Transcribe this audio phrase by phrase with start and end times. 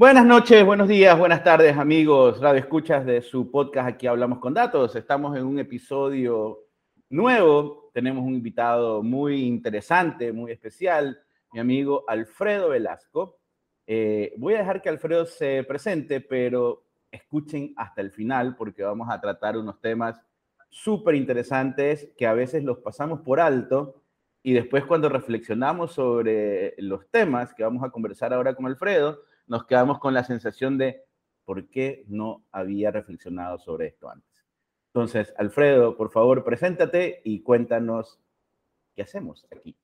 [0.00, 4.54] Buenas noches, buenos días, buenas tardes, amigos, radio escuchas de su podcast Aquí Hablamos con
[4.54, 4.94] Datos.
[4.94, 6.60] Estamos en un episodio
[7.10, 7.90] nuevo.
[7.92, 11.20] Tenemos un invitado muy interesante, muy especial,
[11.52, 13.40] mi amigo Alfredo Velasco.
[13.88, 19.08] Eh, voy a dejar que Alfredo se presente, pero escuchen hasta el final porque vamos
[19.10, 20.22] a tratar unos temas
[20.68, 24.00] súper interesantes que a veces los pasamos por alto
[24.44, 29.66] y después cuando reflexionamos sobre los temas que vamos a conversar ahora con Alfredo, nos
[29.66, 31.02] quedamos con la sensación de
[31.44, 34.44] por qué no había reflexionado sobre esto antes.
[34.92, 38.20] Entonces, Alfredo, por favor, preséntate y cuéntanos
[38.94, 39.76] qué hacemos aquí.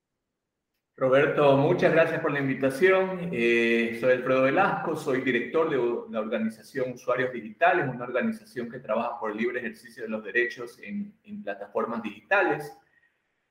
[0.96, 3.30] Roberto, muchas gracias por la invitación.
[3.32, 9.18] Eh, soy Alfredo Velasco, soy director de la organización Usuarios Digitales, una organización que trabaja
[9.18, 11.12] por el libre ejercicio de los derechos en,
[11.42, 12.76] plataformas digitales.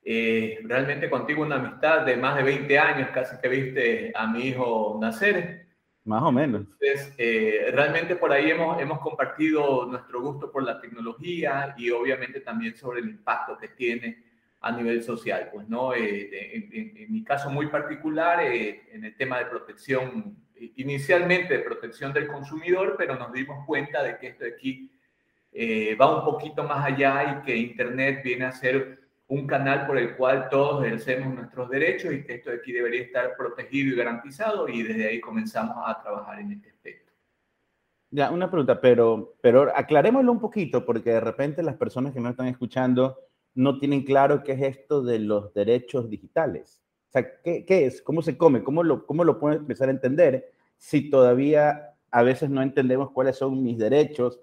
[0.02, 4.48] Eh, realmente contigo una amistad de más de 20 años, casi que viste a mi
[4.48, 5.63] hijo nacer.
[6.04, 6.66] Más o menos.
[6.80, 12.40] Entonces, eh, realmente por ahí hemos, hemos compartido nuestro gusto por la tecnología y obviamente
[12.40, 14.22] también sobre el impacto que tiene
[14.60, 15.48] a nivel social.
[15.52, 15.94] Pues, ¿no?
[15.94, 20.36] Eh, en, mi caso muy particular, eh, en el tema de protección,
[20.76, 24.90] inicialmente de protección del consumidor, pero nos dimos cuenta de que esto de aquí
[26.00, 29.03] va un poquito más allá y que Internet viene a ser
[29.34, 33.02] un canal por el cual todos ejercemos nuestros derechos y que esto de aquí debería
[33.02, 37.12] estar protegido y garantizado y desde ahí comenzamos a trabajar en este aspecto.
[38.10, 42.30] Ya, una pregunta, pero, pero aclarémoslo un poquito porque de repente las personas que nos
[42.30, 43.18] están escuchando
[43.54, 46.80] no tienen claro qué es esto de los derechos digitales.
[47.08, 48.02] O sea, ¿qué, qué es?
[48.02, 48.62] ¿Cómo se come?
[48.62, 53.36] ¿Cómo lo, ¿Cómo lo pueden empezar a entender si todavía a veces no entendemos cuáles
[53.36, 54.38] son mis derechos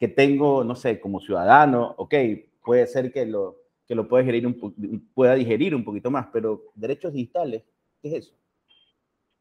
[0.00, 1.94] que tengo, no sé, como ciudadano?
[1.98, 2.14] Ok,
[2.64, 6.72] puede ser que lo, que lo pueda digerir un, pueda digerir un poquito más, pero
[6.74, 7.62] derechos digitales,
[8.00, 8.34] ¿qué es eso?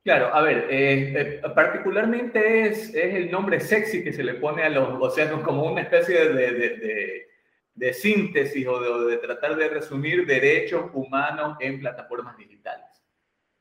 [0.03, 4.63] Claro, a ver, eh, eh, particularmente es, es, el nombre sexy que se le pone
[4.63, 7.27] a los océanos como una especie de, de,
[7.73, 12.85] de, síntesis o de, tratar de resumir derechos humanos en plataformas digitales.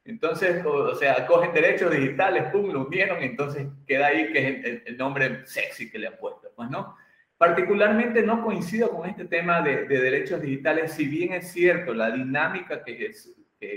[0.05, 4.83] Entonces, o, sea, cogen derechos digitales, pum, lo unieron, entonces queda ahí que es el,
[4.85, 6.97] el nombre sexy que le han puesto, pues, ¿no?
[7.43, 12.85] Particularmente no coincido con este tema de, derechos digitales, si bien es cierto la dinámica
[12.85, 13.35] que es,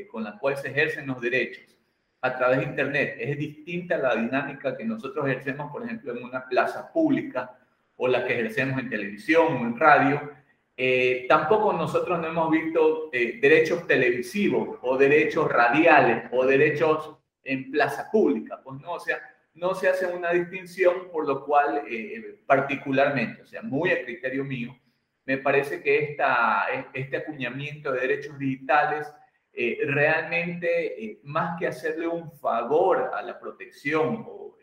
[0.07, 1.75] con la cual se ejercen los derechos
[2.21, 6.23] a través de Internet es distinta a la dinámica que nosotros ejercemos, por ejemplo, en
[6.23, 7.57] una plaza pública
[7.95, 10.31] o la que ejercemos en televisión o en radio.
[10.77, 17.71] Eh, tampoco nosotros no hemos visto eh, derechos televisivos o derechos radiales o derechos en
[17.71, 19.19] plaza pública, pues no, o sea,
[19.55, 24.43] no se hace una distinción, por lo cual eh, particularmente, o sea, muy a criterio
[24.43, 24.77] mío,
[25.25, 29.11] me parece que esta, este acuñamiento de derechos digitales
[29.53, 34.57] eh, realmente, eh, más que hacerle un favor a la protección o,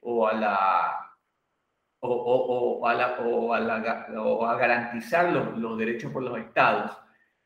[0.00, 1.08] o a la
[2.04, 2.08] o,
[2.80, 6.98] o, a, la, o, a, la, o a garantizar los, los derechos por los estados,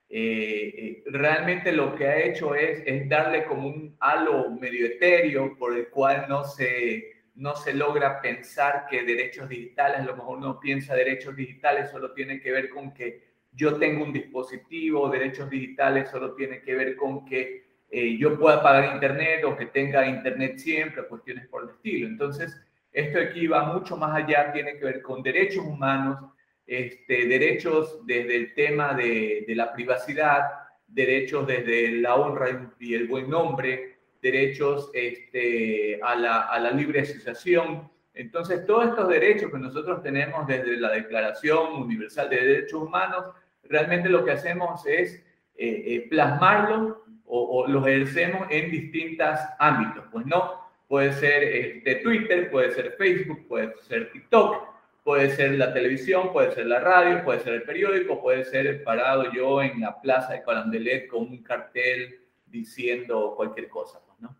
[0.08, 5.56] eh, eh, realmente lo que ha hecho es, es, darle como un halo medio etéreo
[5.58, 10.38] por el cual no se, no se logra pensar que derechos digitales, a lo mejor
[10.38, 15.50] uno piensa derechos digitales solo tiene que ver con que yo tengo un dispositivo, derechos
[15.50, 20.06] digitales solo tiene que ver con que eh, yo pueda pagar internet o que tenga
[20.06, 22.06] internet siempre, cuestiones por el estilo.
[22.06, 22.54] Entonces,
[22.92, 26.32] esto aquí va mucho más allá, tiene que ver con derechos humanos,
[26.66, 30.42] este, derechos desde el tema de, la privacidad,
[30.86, 37.90] derechos desde la honra y el buen nombre, derechos este, a, la, libre asociación.
[38.14, 43.26] Entonces, todos estos derechos que nosotros tenemos desde la Declaración Universal de Derechos Humanos,
[43.64, 45.14] realmente lo que hacemos es
[45.56, 46.96] eh, eh, plasmarlos
[47.26, 50.04] o, o, los ejercemos en distintos ámbitos.
[50.10, 54.75] Pues no, puede ser este, Twitter, puede ser Facebook, puede ser TikTok,
[55.06, 59.32] Puede ser la televisión, puede ser la radio, puede ser el periódico, puede ser parado
[59.32, 64.36] yo en la plaza de Calandelet con un cartel diciendo cualquier cosa, pues, ¿no?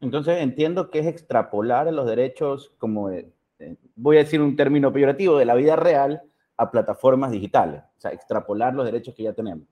[0.00, 3.26] Entonces entiendo que es extrapolar los derechos, como eh,
[3.96, 6.22] voy a decir un término peyorativo, de la vida real
[6.58, 9.66] a plataformas digitales, o sea, extrapolar los derechos que ya tenemos.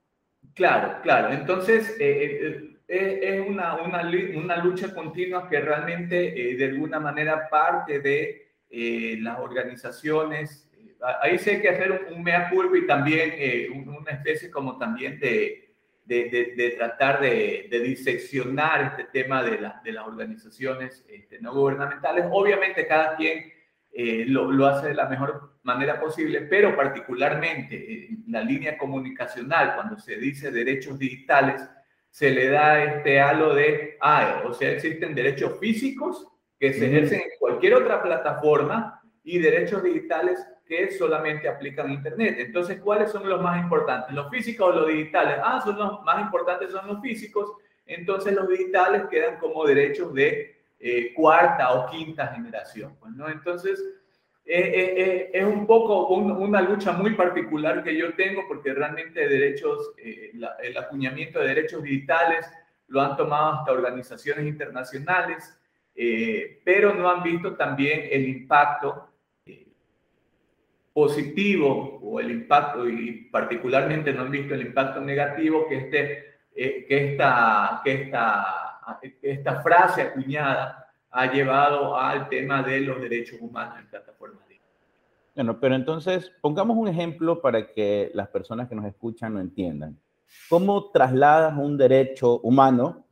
[0.54, 1.32] Claro, claro.
[1.32, 4.02] Entonces, eh, eh, es una, una,
[4.34, 6.16] una, lucha continua que realmente
[6.58, 10.66] de alguna manera parte de eh, las organizaciones.
[10.72, 14.78] Eh, ahí sí hay que hacer un, mea culpa y también eh, una especie como
[14.78, 15.74] también de,
[16.06, 22.24] de, de, tratar de, diseccionar este tema de, la, de las organizaciones este, no gubernamentales.
[22.30, 23.52] Obviamente cada quien
[24.28, 29.98] lo, lo, hace de la mejor manera posible, pero particularmente en la línea comunicacional, cuando
[29.98, 31.60] se dice derechos digitales,
[32.08, 36.31] se le da este halo de, ah, o sea, existen derechos físicos
[36.62, 42.36] que se ejercen en cualquier otra plataforma y derechos digitales que solamente aplican a Internet.
[42.38, 44.14] Entonces, ¿cuáles son los más importantes?
[44.14, 45.38] ¿Los físicos o los digitales?
[45.42, 47.50] Ah, son los más importantes son los físicos.
[47.84, 52.94] Entonces, los digitales quedan como derechos de eh, cuarta o quinta generación.
[53.00, 53.28] Pues, ¿no?
[53.28, 53.82] Entonces,
[54.44, 59.94] eh, eh, es un poco una lucha muy particular que yo tengo porque realmente derechos,
[59.96, 62.46] el acuñamiento de derechos digitales
[62.86, 65.58] lo han tomado hasta organizaciones internacionales,
[65.94, 69.08] pero no han visto también el impacto
[70.92, 76.24] positivo o el impacto, y particularmente no han visto el impacto negativo que, este,
[76.54, 83.78] que, esta, que, esta, esta frase acuñada ha llevado al tema de los derechos humanos
[83.78, 84.42] en plataformas.
[85.34, 89.98] Bueno, pero entonces pongamos un ejemplo para que las personas que nos escuchan lo entiendan.
[90.48, 93.06] ¿Cómo trasladas un derecho humano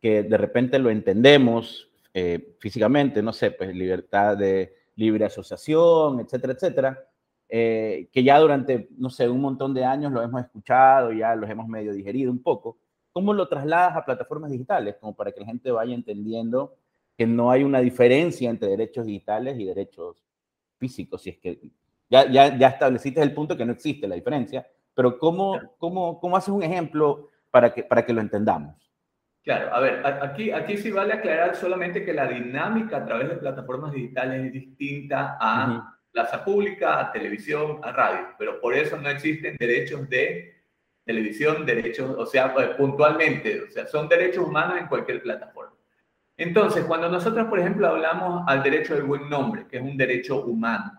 [0.00, 6.52] que de repente lo entendemos eh, físicamente, no sé, pues libertad de libre asociación, etcétera,
[6.52, 7.08] etcétera,
[7.48, 11.50] eh, que ya durante, no sé, un montón de años lo hemos escuchado, ya los
[11.50, 12.78] hemos medio digerido un poco.
[13.12, 14.96] ¿Cómo lo trasladas a plataformas digitales?
[15.00, 16.76] Como para que la gente vaya entendiendo
[17.16, 20.24] que no hay una diferencia entre derechos digitales y derechos
[20.78, 21.22] físicos.
[21.22, 21.60] Si es que
[22.08, 26.36] ya, ya, ya estableciste el punto que no existe la diferencia, pero ¿cómo, cómo, cómo
[26.36, 28.74] haces un ejemplo para que, para que lo entendamos?
[29.44, 33.36] Claro, a ver, aquí, aquí sí vale aclarar solamente que la dinámica a través de
[33.36, 39.10] plataformas digitales es distinta a plaza pública, a televisión, a radio, pero por eso no
[39.10, 40.54] existen derechos de
[41.04, 45.76] televisión, derechos, o sea, pues, puntualmente, o sea, son derechos humanos en cualquier plataforma.
[46.38, 50.42] Entonces, cuando nosotros, por ejemplo, hablamos al derecho del buen nombre, que es un derecho
[50.46, 50.90] humano,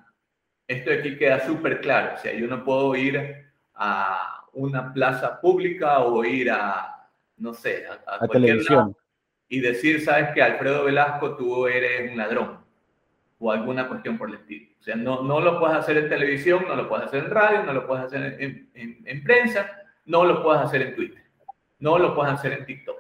[0.68, 6.00] esto aquí queda súper claro, o sea, yo no puedo ir a una plaza pública
[6.00, 6.95] o ir a,
[7.38, 8.96] no sé, a, a televisión
[9.48, 12.60] y decir, sabes que Alfredo Velasco, tú eres un ladrón
[13.38, 14.70] o alguna cuestión por el estilo.
[14.80, 17.64] O sea, no, no lo puedes hacer en televisión, no lo puedes hacer en radio,
[17.64, 19.70] no lo puedes hacer en, en, prensa,
[20.06, 21.24] no lo puedes hacer en Twitter,
[21.80, 22.98] no lo puedes hacer en TikTok.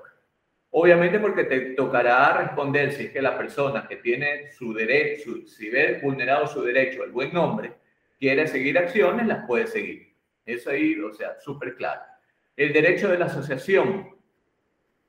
[0.71, 5.69] Obviamente porque te tocará responder si es que la persona que tiene su derecho, si
[5.69, 7.73] ve vulnerado su derecho al buen nombre,
[8.19, 10.13] quiere seguir acciones, las puede seguir.
[10.45, 12.01] Eso ahí, o sea, súper claro.
[12.57, 14.15] El derecho de la asociación.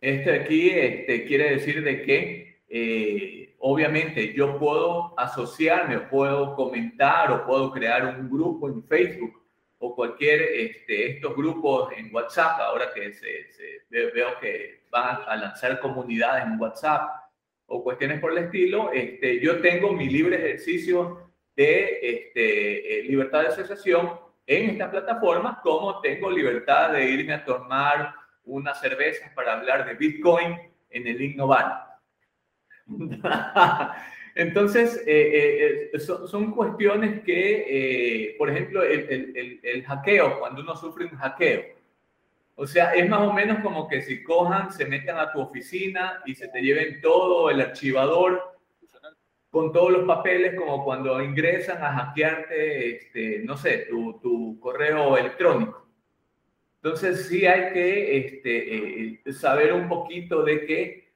[0.01, 7.47] Este aquí este, quiere decir de que eh, obviamente yo puedo asociarme puedo comentar o
[7.47, 9.43] puedo crear un grupo en Facebook
[9.79, 13.29] o cualquier este, estos grupos en WhatsApp, ahora que se,
[13.91, 17.11] veo que van a lanzar comunidades en WhatsApp
[17.67, 23.43] o cuestiones por el estilo, este, yo tengo mi libre ejercicio de este, eh, libertad
[23.43, 28.15] de asociación en esta plataforma, como tengo libertad de irme a tomar
[28.47, 30.57] unas cervezas para hablar de Bitcoin
[30.91, 31.99] en el Innovar.
[34.35, 41.17] Entonces, eh, eh, son, cuestiones que, eh, por ejemplo, el, hackeo, cuando uno sufre un
[41.17, 41.65] hackeo,
[42.55, 46.23] o sea, es más o menos como que si cojan, se metan a tu oficina
[46.27, 48.57] y se te lleven todo el archivador
[49.51, 55.17] con todos los papeles, como cuando ingresan a hackearte, este, no sé, tu, tu correo
[55.17, 55.86] electrónico.
[56.83, 61.07] Entonces, sí hay que este, saber un poquito de que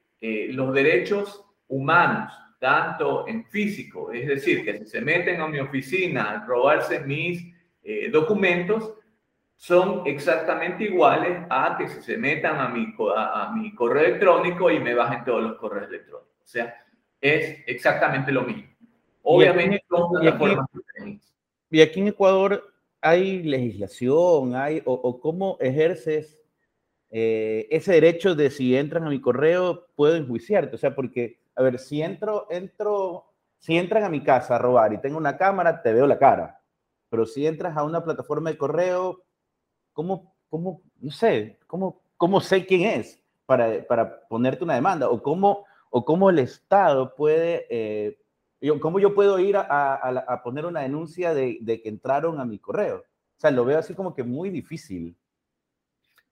[0.53, 6.31] los derechos humanos, tanto en físico, es decir, que si se meten a mi oficina
[6.31, 7.43] a robarse mis
[7.83, 8.95] eh, documentos,
[9.57, 14.81] son exactamente iguales a que si se metan a mi, a, mi correo electrónico y
[14.81, 16.35] me bajen todos los correos electrónicos.
[16.43, 16.85] O sea,
[17.21, 18.71] es exactamente lo mismo.
[19.23, 21.35] Obviamente son plataformas diferentes.
[21.71, 26.39] Y aquí en Ecuador hay legislación, hay, o, cómo ejerces
[27.11, 30.77] eh, ese derecho de si entran a mi correo, puedo enjuiciarte.
[30.77, 34.93] O sea, porque a ver, si entro, entro, si entran a mi casa a robar
[34.93, 36.63] y tengo una cámara, te veo la cara.
[37.09, 39.25] Pero si entras a una plataforma de correo,
[39.93, 45.09] ¿cómo, cómo no sé, cómo, cómo sé quién es para, para ponerte una demanda?
[45.11, 48.19] ¿O cómo, o cómo el Estado puede, eh,
[48.81, 52.59] cómo yo puedo ir a, a, poner una denuncia de, de, que entraron a mi
[52.59, 52.99] correo?
[52.99, 55.17] O sea, lo veo así como que muy difícil.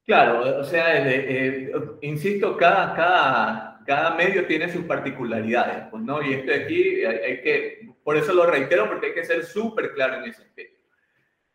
[0.05, 1.71] Claro, o sea, eh,
[2.01, 6.23] insisto, cada, cada, cada medio tiene sus particularidades, pues, ¿no?
[6.23, 9.93] Y esto de aquí hay, que, por eso lo reitero, porque hay que ser súper
[9.93, 10.81] claro en ese aspecto.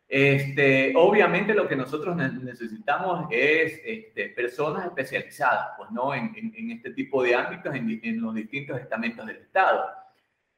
[0.06, 6.14] Este, obviamente lo que nosotros necesitamos es este, personas especializadas, pues, ¿no?
[6.14, 9.84] En, en, este tipo de ámbitos, en, en, los distintos estamentos del Estado.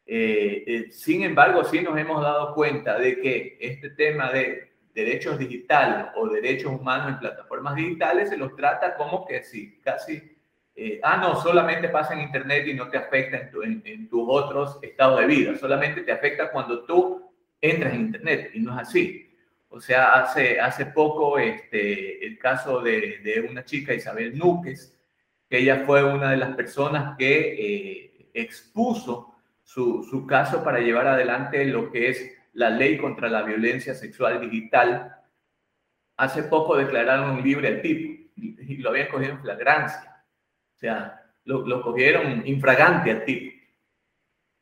[0.06, 5.38] Eh, eh, sin embargo, sí nos hemos dado cuenta de que este tema de derechos
[5.38, 10.36] digitales o derechos humanos en plataformas digitales se los trata como que sí, casi
[10.78, 14.78] eh, ah, no, solamente pasa en Internet y no te afecta en, en, tus otros
[14.82, 17.32] estados de vida, solamente te afecta cuando tú
[17.62, 19.34] entras en Internet y no es así.
[19.70, 24.94] O sea, hace, hace poco este, el caso de, de una chica, Isabel Núquez,
[25.48, 29.34] que ella fue una de las personas que eh, expuso
[29.66, 34.40] su, su caso para llevar adelante lo que es la ley contra la violencia sexual
[34.40, 35.16] digital.
[36.16, 40.24] Hace poco declararon libre al tipo y lo habían cogido en flagrancia.
[40.76, 43.56] O sea, lo, lo cogieron infragante al tipo.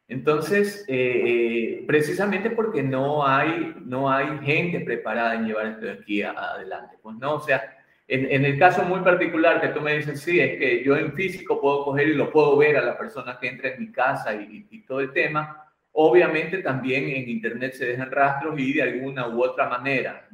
[0.08, 5.92] Entonces, eh, eh, precisamente porque no hay, no hay gente preparada en llevar esto de
[5.92, 6.96] aquí adelante.
[7.02, 7.62] Pues no, o sea,
[8.06, 11.12] en, en, el caso muy particular que tú me dices, sí, es que yo en
[11.14, 14.34] físico puedo coger y lo puedo ver a la persona que entra en mi casa
[14.34, 15.72] y, y todo el tema.
[15.92, 20.28] Obviamente también en Internet se dejan rastros y de alguna u otra manera,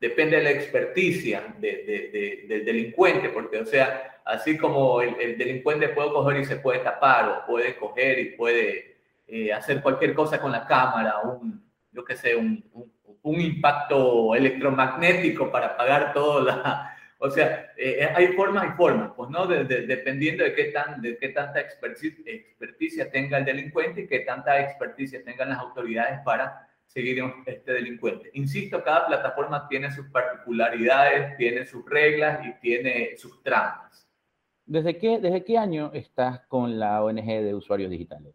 [0.00, 6.40] depende de la experticia del delincuente, porque, o sea, así como el, delincuente puede coger
[6.40, 8.96] y se puede tapar, o puede coger y puede
[9.26, 12.92] eh, hacer cualquier cosa con la cámara, un, yo qué sé, un, un,
[13.34, 16.92] impacto electromagnético para apagar todo la...
[17.18, 19.46] O sea, eh, hay formas y formas, pues, ¿no?
[19.46, 25.24] dependiendo de qué, tan, de qué tanta experticia tenga el delincuente y qué tanta experticia
[25.24, 28.30] tengan las autoridades para seguir este delincuente.
[28.34, 34.06] Insisto, cada plataforma tiene sus particularidades, tiene sus reglas y tiene sus trampas.
[34.66, 38.34] ¿Desde qué, desde qué año estás con la ONG de usuarios digitales?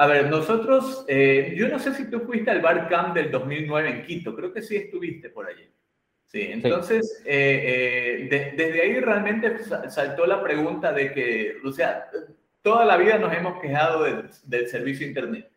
[0.00, 4.02] A ver, nosotros, eh, yo no sé si tú fuiste al Barcamp del 2009 en
[4.02, 5.68] Quito, creo que sí estuviste por allí.
[6.24, 12.08] Sí, entonces, eh, eh, desde ahí realmente saltó la pregunta de que, o sea,
[12.62, 14.04] toda la vida nos hemos quejado
[14.44, 15.50] del servicio Internet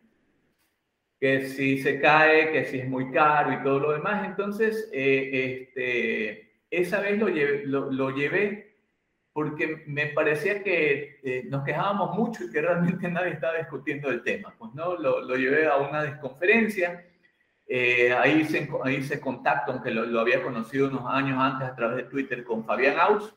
[1.24, 4.26] que si se cae, que si es muy caro y todo lo demás.
[4.26, 5.30] Entonces, eh,
[5.72, 8.73] este, esa vez lo llevé, lo, llevé
[9.34, 14.22] porque me parecía que eh, nos quejábamos mucho y que realmente nadie estaba discutiendo el
[14.22, 14.54] tema.
[14.58, 17.04] Pues no, lo, lo llevé a una desconferencia.
[17.66, 21.76] Eh, ahí, se, ahí se contacto, aunque lo, lo, había conocido unos años antes a
[21.76, 23.34] través de Twitter, con Fabián Aus.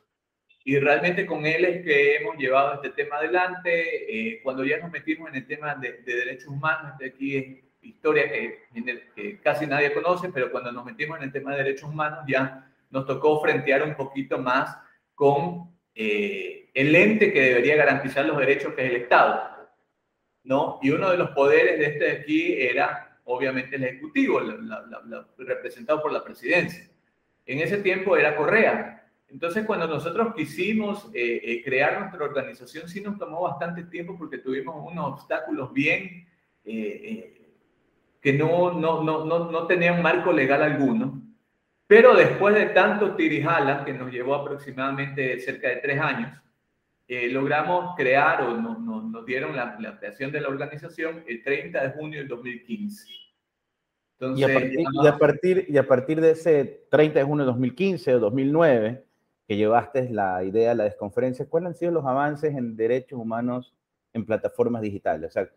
[0.64, 4.40] Y realmente con él es que hemos llevado este tema adelante.
[4.42, 9.40] cuando ya nos metimos en el tema de, de derechos humanos, de aquí historia que,
[9.42, 13.06] casi nadie conoce, pero cuando nos metimos en el tema de derechos humanos ya nos
[13.06, 14.76] tocó frentear un poquito más
[15.14, 19.50] con eh, el ente que debería garantizar los derechos, que es el Estado.
[20.44, 20.78] ¿no?
[20.80, 24.40] Y uno de los poderes de este de aquí era, obviamente, el Ejecutivo,
[25.38, 26.88] representado por la presidencia.
[27.44, 29.10] En ese tiempo era Correa.
[29.28, 34.38] Entonces, cuando nosotros quisimos eh, eh, crear nuestra organización, sí nos tomó bastante tiempo porque
[34.38, 36.26] tuvimos unos obstáculos bien
[38.20, 41.27] que no, no, no, no, no tenía un marco legal alguno.
[41.88, 46.30] Pero después de tanto tirijala, que nos llevó aproximadamente cerca de tres años,
[47.08, 51.82] eh, logramos crear o nos, nos, dieron la, la, creación de la organización el 30
[51.82, 53.08] de junio del 2015.
[54.20, 57.44] Entonces, y, a partir, y, a partir, y a partir de ese 30 de junio
[57.46, 59.04] de 2015 o 2009,
[59.46, 63.74] que llevaste la idea de la desconferencia, ¿cuáles han sido los avances en derechos humanos
[64.12, 65.30] en plataformas digitales?
[65.30, 65.48] O sea,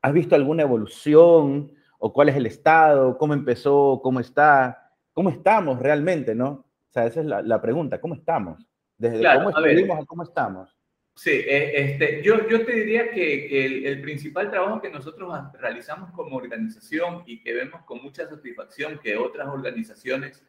[0.00, 1.72] ¿has visto alguna evolución?
[2.04, 4.81] o cuál es el estado, cómo empezó, cómo está,
[5.12, 6.50] cómo estamos realmente, ¿no?
[6.50, 8.66] O sea, esa es la, pregunta, ¿cómo estamos?
[8.98, 10.76] Desde cómo estuvimos a, cómo estamos.
[11.14, 16.36] Sí, eh, este, yo, yo te diría que, el, principal trabajo que nosotros realizamos como
[16.36, 20.44] organización y que vemos con mucha satisfacción que otras organizaciones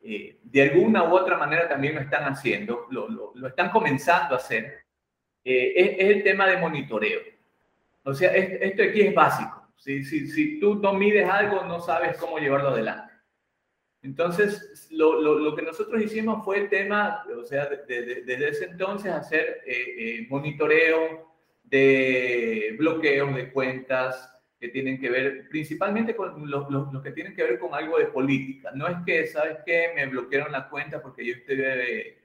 [0.00, 4.38] eh, de alguna u otra manera también lo están haciendo, lo, lo, están comenzando a
[4.38, 4.84] hacer,
[5.44, 7.20] eh, es, el tema de monitoreo.
[8.04, 9.68] O sea, esto aquí es básico.
[9.76, 13.12] Si, si, si tú no mides algo, no sabes cómo llevarlo adelante.
[14.02, 19.10] Entonces, lo, lo, lo, que nosotros hicimos fue el tema, o sea, desde ese entonces
[19.10, 21.26] hacer eh, eh, monitoreo
[21.64, 27.42] de bloqueos de cuentas que tienen que ver principalmente con los lo, que tienen que
[27.42, 28.70] ver con algo de política.
[28.74, 29.92] No es que, ¿sabes qué?
[29.94, 32.18] Me bloquearon la cuenta porque yo estoy eh,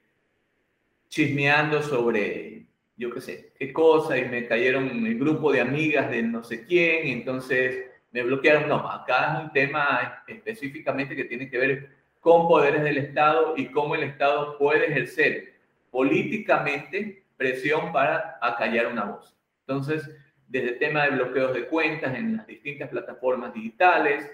[1.08, 2.66] chismeando sobre
[2.96, 6.64] yo qué sé, qué cosa, y me cayeron el grupo de amigas de no sé
[6.64, 8.68] quién, entonces me bloquearon.
[8.68, 11.90] No, acá es un tema específicamente que tiene que ver
[12.20, 15.52] con poderes del Estado y cómo el Estado puede ejercer
[15.90, 19.36] políticamente presión para acallar una voz.
[19.66, 20.08] Entonces,
[20.48, 24.30] desde el tema de bloqueos de cuentas en las distintas plataformas digitales,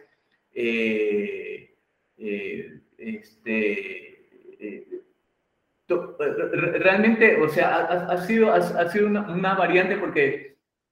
[0.54, 1.74] eh,
[2.18, 4.20] eh, este,
[4.60, 5.02] eh,
[5.88, 10.49] realmente, o sea, ha, sido, ha, sido una, variante porque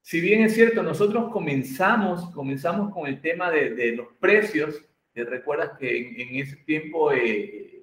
[0.08, 5.72] si bien es cierto, nosotros comenzamos, comenzamos con el tema de, los precios, te recuerdas
[5.78, 7.82] que en, ese tiempo eh,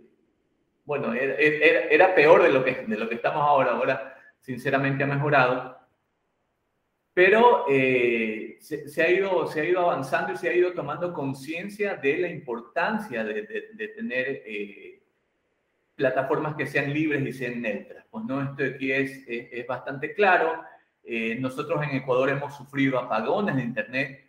[0.86, 3.74] bueno, era, peor de lo, que, de lo que estamos ahora.
[3.74, 5.78] Ahora, sinceramente, ha mejorado.
[7.14, 11.94] Pero eh, se, ha ido, se ha ido avanzando y se ha ido tomando conciencia
[11.94, 15.04] de la importancia de, de, tener eh,
[15.94, 18.04] plataformas que sean libres y sean neutras.
[18.10, 20.64] Pues no, esto aquí es, es, bastante claro.
[21.06, 24.22] Eh, nosotros en Ecuador hemos sufrido apagones de Internet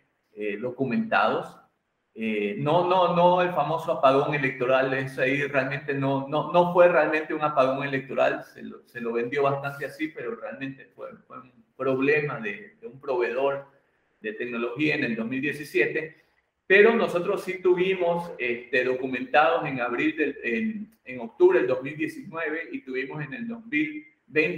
[0.61, 1.57] documentados
[2.19, 6.87] eh, no, no, no el famoso apagón electoral, eso ahí realmente no, no, no fue
[6.87, 11.41] realmente un apagón electoral, se lo, se lo vendió bastante así, pero realmente fue, fue
[11.41, 13.67] un problema de, de, un proveedor
[14.19, 16.15] de tecnología en el 2017.
[16.65, 22.81] Pero nosotros sí tuvimos este, documentados en abril, del, en, en, octubre del 2019 y
[22.81, 24.16] tuvimos en el 2020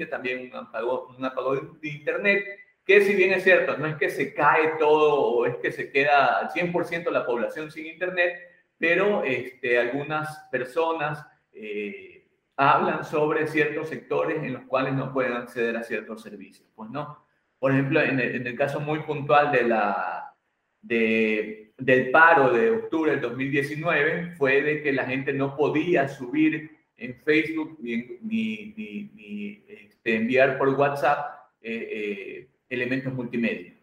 [0.09, 2.45] también un apagón, un apagón de Internet
[2.89, 5.91] que si bien es cierto, no es que se cae todo o es que se
[5.91, 8.33] queda al 100% la población sin Internet,
[8.79, 11.23] pero este, algunas personas
[11.53, 12.25] eh,
[12.57, 16.67] hablan sobre ciertos sectores en los cuales no pueden acceder a ciertos servicios.
[16.73, 17.27] Pues no.
[17.59, 20.33] Por ejemplo, en el, caso muy puntual de la,
[20.81, 26.78] de, del paro de octubre del 2019, fue de que la gente no podía subir
[26.99, 33.73] en Facebook ni, ni, ni, este, enviar por WhatsApp eh, eh, elementos multimedia.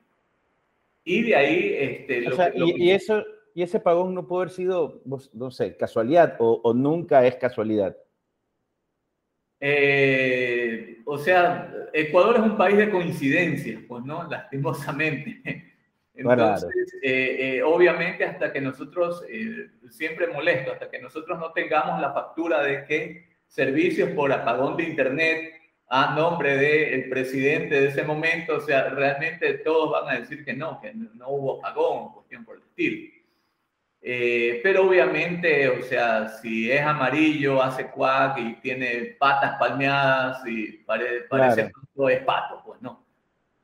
[1.04, 1.74] Y de ahí...
[1.78, 3.24] Este, y, eso,
[3.56, 5.00] ¿Y ese pagón no puede haber sido,
[5.32, 7.96] no sé, casualidad o, nunca es casualidad?
[9.58, 14.24] Eh, o sea, Ecuador es un país de coincidencias, pues, ¿no?
[14.30, 15.40] Lastimosamente.
[16.16, 19.24] Entonces, eh, eh, obviamente, hasta que nosotros,
[19.90, 24.84] siempre molesto, hasta que nosotros no tengamos la factura de que servicios por apagón de
[24.84, 25.52] Internet
[25.88, 30.52] a nombre del presidente de ese momento, o sea, realmente todos van a decir que
[30.52, 33.16] no, que no hubo apagón, cuestión por el estilo.
[34.02, 40.72] Eh, pero obviamente, o sea, si es amarillo, hace cuac y tiene patas palmeadas y
[40.84, 43.04] parece que es pato, pues no.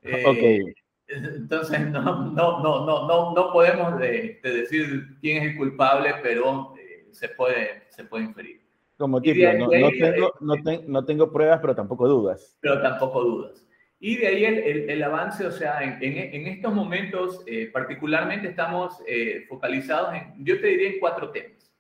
[0.03, 0.75] Eh,
[1.13, 6.75] entonces, no, no, no, no, no, no podemos de, decir quién es el culpable, pero
[6.79, 8.61] eh, se, puede, se puede inferir.
[8.97, 10.55] Como tipo, no, no, tengo, no,
[10.87, 12.57] no, tengo pruebas, pero tampoco dudas.
[12.61, 13.67] Pero tampoco dudas.
[14.05, 19.01] Y de ahí el, el, avance, o sea, en, en, estos momentos eh, particularmente estamos
[19.07, 21.73] eh, focalizados en, yo te diría, en cuatro temas.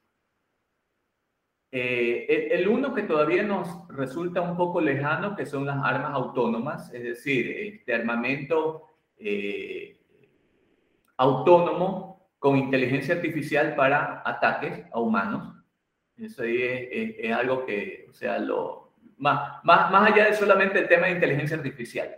[1.74, 6.94] Eh, el, uno que todavía nos resulta un poco lejano, que son las armas autónomas,
[6.94, 8.91] es decir, este armamento
[11.16, 15.54] autónomo con inteligencia artificial para ataques a humanos.
[16.16, 21.06] Eso es, algo que, o sea, lo, más, más, más allá de solamente el tema
[21.06, 22.16] de inteligencia artificial.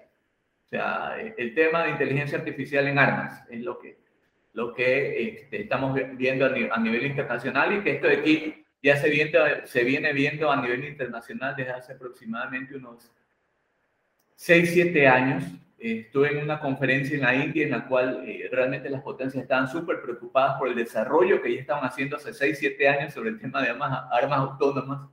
[0.65, 3.99] O sea, el tema de inteligencia artificial en armas es lo que,
[4.55, 9.11] lo que este, estamos viendo a, nivel internacional y que esto de aquí ya se
[9.11, 9.33] viene,
[9.67, 13.13] se viene viendo a nivel internacional desde hace aproximadamente unos
[14.37, 15.45] 6, 7 años
[15.79, 19.69] estuve en una conferencia en la India en la cual eh, realmente las potencias estaban
[19.69, 23.41] súper preocupadas por el desarrollo que ya estaban haciendo hace 6, 7 años sobre el
[23.41, 25.09] tema de armas, armas autónomas.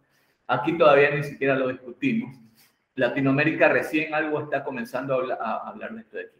[0.47, 2.37] Aquí todavía ni siquiera lo discutimos.
[2.95, 6.37] Latinoamérica recién algo está comenzando a hablar, de esto de aquí.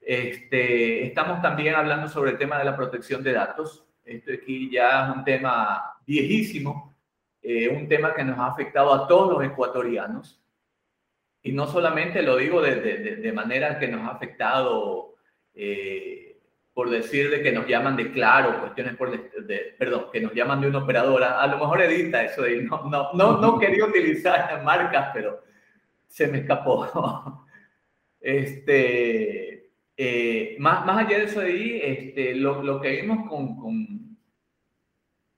[0.00, 3.84] Este, estamos también hablando sobre el tema de la protección de datos.
[4.04, 6.96] Esto aquí ya es un tema viejísimo,
[7.42, 10.40] eh, un tema que nos ha afectado a todos los ecuatorianos.
[11.42, 12.76] Y no solamente lo digo de,
[13.16, 15.14] de, manera que nos ha afectado,
[15.54, 16.40] eh,
[16.74, 20.60] por decir de que nos llaman de claro, cuestiones por, de, perdón, que nos llaman
[20.60, 21.40] de una operadora.
[21.40, 25.42] A lo mejor edita eso de, no, no, no, no quería utilizar marcas, pero
[26.08, 27.44] se me escapó.
[28.20, 33.56] Este, eh, más, más allá de eso de ahí, este, lo, lo que vimos con,
[33.56, 34.18] con,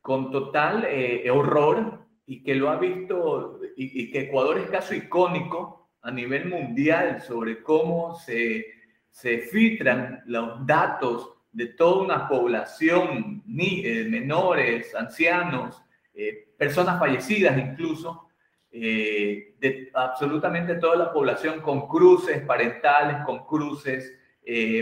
[0.01, 4.95] con total eh, horror y que lo ha visto y, y que Ecuador es caso
[4.95, 8.67] icónico a nivel mundial sobre cómo se,
[9.11, 15.83] se filtran los datos de toda una población, ni, eh, menores, ancianos,
[16.15, 18.29] eh, personas fallecidas incluso,
[18.71, 24.17] eh, de absolutamente toda la población con cruces parentales, con cruces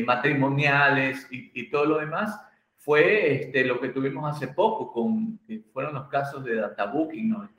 [0.07, 2.41] matrimoniales y, todo lo demás,
[2.77, 5.39] fue este, lo que tuvimos hace poco, con,
[5.75, 7.51] fueron los casos de databooking, no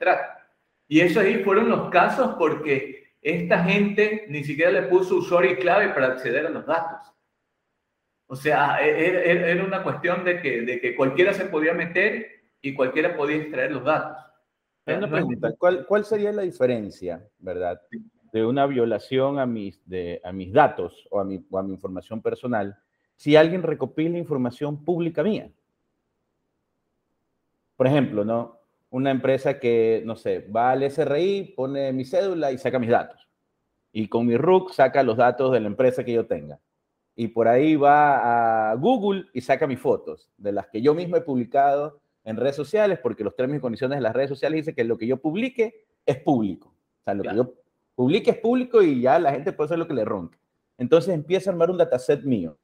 [0.88, 5.56] Y eso ahí fueron los casos porque esta gente ni siquiera le puso usuario y
[5.56, 7.12] clave para acceder a los datos.
[8.26, 12.28] O sea, era una cuestión de que, de que cualquiera se podía meter
[12.62, 14.24] y cualquiera podía extraer los datos.
[14.86, 17.80] Una pregunta, ¿cuál, ¿cuál sería la diferencia, verdad,
[18.32, 21.72] de una violación a mis, de, a mis datos o a mi, o a mi
[21.72, 22.76] información personal
[23.16, 25.50] si alguien recopila información pública mía?
[27.76, 28.59] Por ejemplo, ¿no?
[28.90, 33.28] Una empresa que, no sé, va al SRI, pone mi cédula y saca mis datos.
[33.92, 36.60] Y con mi RUC saca los datos de la empresa que yo tenga.
[37.14, 41.16] Y por ahí va a Google y saca mis fotos, de las que yo mismo
[41.16, 44.74] he publicado en redes sociales, porque los términos y condiciones de las redes sociales dicen
[44.74, 46.68] que lo que yo publique es público.
[46.68, 47.54] O sea, lo que yo
[47.94, 50.38] publique es público y ya la gente puede hacer lo que le ronque.
[50.78, 52.56] Entonces empieza a armar un dataset mío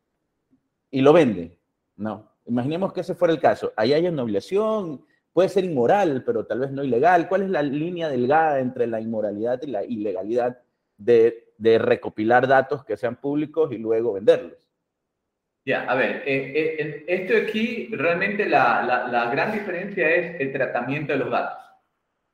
[0.91, 1.59] y lo vende.
[1.97, 3.73] No, imaginemos que ese fuera el caso.
[3.77, 5.05] Ahí hay una obligación,
[5.37, 7.29] puede ser inmoral, pero tal vez no ilegal.
[7.29, 10.63] ¿Cuál es la línea delgada entre la inmoralidad y la ilegalidad
[10.97, 14.57] de, de recopilar datos que sean públicos y luego venderlos?
[15.67, 20.55] Ya, a ver, eh, eh, esto aquí realmente la, la, la, gran diferencia es el
[20.55, 21.63] tratamiento de los datos.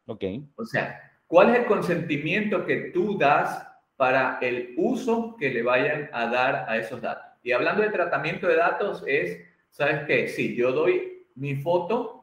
[0.06, 0.22] Ok.
[0.54, 6.08] O sea, ¿cuál es el consentimiento que tú das para el uso que le vayan
[6.12, 7.36] a dar a esos datos?
[7.42, 10.28] Y hablando de tratamiento de datos es, ¿sabes qué?
[10.28, 12.21] Sí, yo doy mi foto,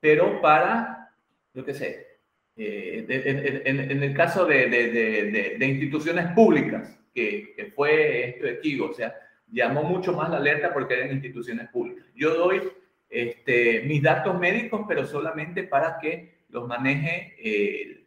[0.00, 1.12] pero para,
[1.54, 2.06] yo qué sé,
[2.56, 3.06] eh,
[3.64, 8.90] en, en, el caso de, de, de instituciones públicas, que, que, fue esto de Kigo,
[8.90, 9.14] o sea,
[9.50, 12.06] llamó mucho más la alerta porque eran instituciones públicas.
[12.14, 12.60] Yo doy
[13.10, 18.06] este, mis datos médicos, pero solamente para que los maneje el,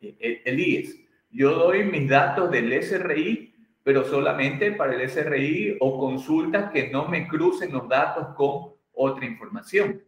[0.00, 1.00] el, IES.
[1.30, 7.08] Yo doy mis datos del SRI, pero solamente para el SRI o consultas que no
[7.08, 10.02] me crucen los datos con otra información.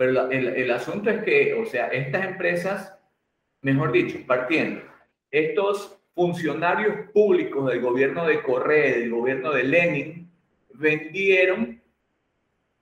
[0.00, 2.98] Pero el, el asunto es que, o sea, estas empresas,
[3.60, 4.80] mejor dicho, partiendo,
[5.30, 10.32] estos funcionarios públicos del gobierno de Correa, del gobierno de Lenin,
[10.72, 11.82] vendieron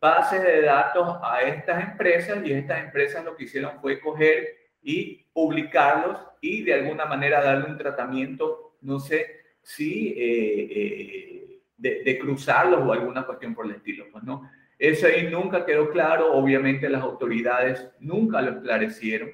[0.01, 5.27] bases de datos a estas empresas y estas empresas lo que hicieron fue coger y
[5.33, 12.81] publicarlos y de alguna manera darle un tratamiento, no sé si eh, eh, de, cruzarlos
[12.87, 14.07] o alguna cuestión por el estilo.
[14.13, 14.49] Pues, ¿no?
[14.79, 19.31] Eso ahí nunca quedó claro, obviamente las autoridades nunca lo esclarecieron.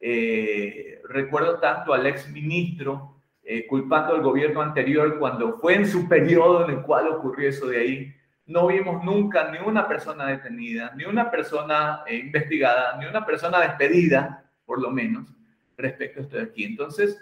[0.00, 6.06] Eh, recuerdo tanto al ex ministro eh, culpando al gobierno anterior cuando fue en su
[6.06, 8.14] periodo en el cual ocurrió eso de ahí.
[8.44, 13.60] No vimos nunca ni una persona detenida, ni una persona eh, investigada, ni una persona
[13.60, 15.34] despedida, por lo menos,
[15.78, 16.64] respecto a esto de aquí.
[16.64, 17.18] Entonces,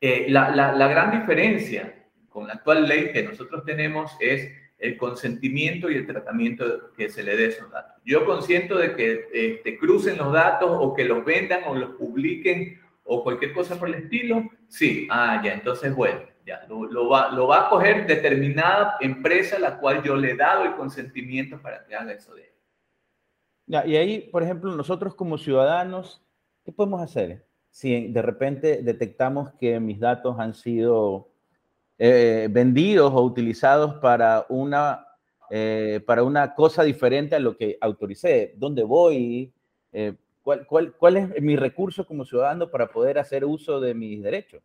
[0.00, 4.50] eh, la, la, gran diferencia con la actual ley que nosotros tenemos es
[4.84, 8.02] el consentimiento y el tratamiento que se le dé a esos datos.
[8.04, 12.78] Yo consiento de que este, crucen los datos o que los vendan o los publiquen
[13.02, 17.46] o cualquier cosa por el estilo, sí, ah, ya, entonces bueno, ya, lo, va, lo
[17.46, 21.86] va a coger determinada empresa a la cual yo le he dado el consentimiento para
[21.86, 22.52] que haga eso de él.
[23.66, 26.22] Ya, y ahí, por ejemplo, nosotros como ciudadanos,
[26.62, 27.46] ¿qué podemos hacer?
[27.70, 31.33] Si de repente detectamos que mis datos han sido
[31.98, 35.06] eh, vendidos o utilizados para una,
[35.50, 39.52] eh, para una cosa diferente a lo que autoricé, ¿dónde voy?
[39.92, 44.22] Eh, ¿Cuál, cuál, cuál es mi recurso como ciudadano para poder hacer uso de mis
[44.22, 44.62] derechos?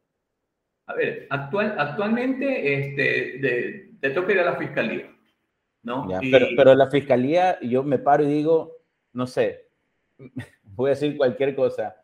[0.88, 5.16] A ver, actual, actualmente este, te toca ir a la fiscalía,
[5.84, 6.08] ¿no?
[6.32, 8.76] pero, pero la fiscalía, yo me paro y digo,
[9.14, 9.70] no sé,
[10.64, 11.96] voy a decir cualquier cosa.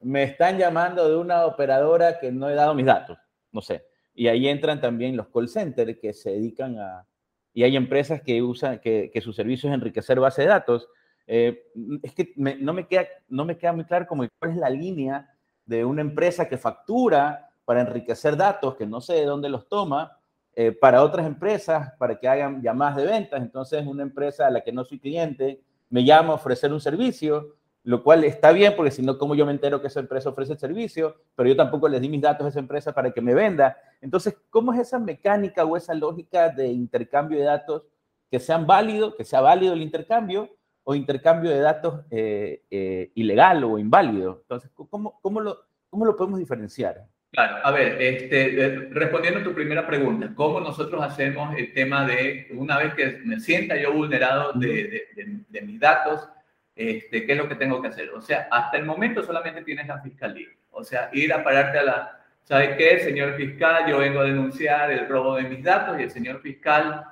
[0.00, 3.16] Me están llamando de una operadora que no he dado mis datos,
[3.52, 3.86] no sé.
[4.14, 7.06] Y ahí entran también los call centers que se dedican a...
[7.52, 10.88] Y hay empresas que usan, que, que su servicio es enriquecer base de datos
[11.26, 11.64] eh,
[12.02, 15.28] es que no, me queda, no me queda muy claro cuál es la línea
[15.64, 20.18] de una empresa que factura para enriquecer datos, que no sé de dónde los toma,
[20.54, 23.40] eh, para otras empresas, para que hagan llamadas de ventas.
[23.40, 27.56] Entonces, una empresa a la que no soy cliente me llama a ofrecer un servicio,
[27.84, 30.54] lo cual está bien, porque si no, ¿cómo yo me entero que esa empresa ofrece
[30.54, 31.16] el servicio?
[31.36, 33.76] Pero yo tampoco les di mis datos a esa empresa para que me venda.
[34.00, 37.82] Entonces, ¿cómo es esa mecánica o esa lógica de intercambio de datos
[38.30, 40.50] que sean válido, que sea válido el intercambio,
[40.84, 44.40] o intercambio de datos eh, eh, ilegal o inválido.
[44.42, 47.06] Entonces, ¿cómo, cómo, lo, ¿cómo lo podemos diferenciar?
[47.30, 52.06] Claro, a ver, este, eh, respondiendo a tu primera pregunta, ¿cómo nosotros hacemos el tema
[52.06, 55.08] de, una vez que me sienta yo vulnerado de,
[55.48, 56.28] de, mis datos,
[56.74, 58.10] este, qué es lo que tengo que hacer?
[58.10, 60.48] O sea, hasta el momento solamente tienes la fiscalía.
[60.70, 63.86] O sea, ir a pararte a la, ¿sabe qué, señor fiscal?
[63.88, 67.04] Yo vengo a denunciar el robo de mis datos y el señor fiscal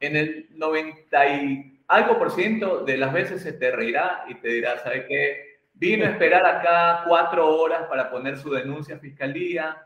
[0.00, 1.18] en el 90
[1.88, 5.60] algo por ciento de las veces se te reirá y te dirá, ¿sabe qué?
[5.72, 9.76] Vino a esperar acá cuatro horas para poner su denuncia a fiscalía,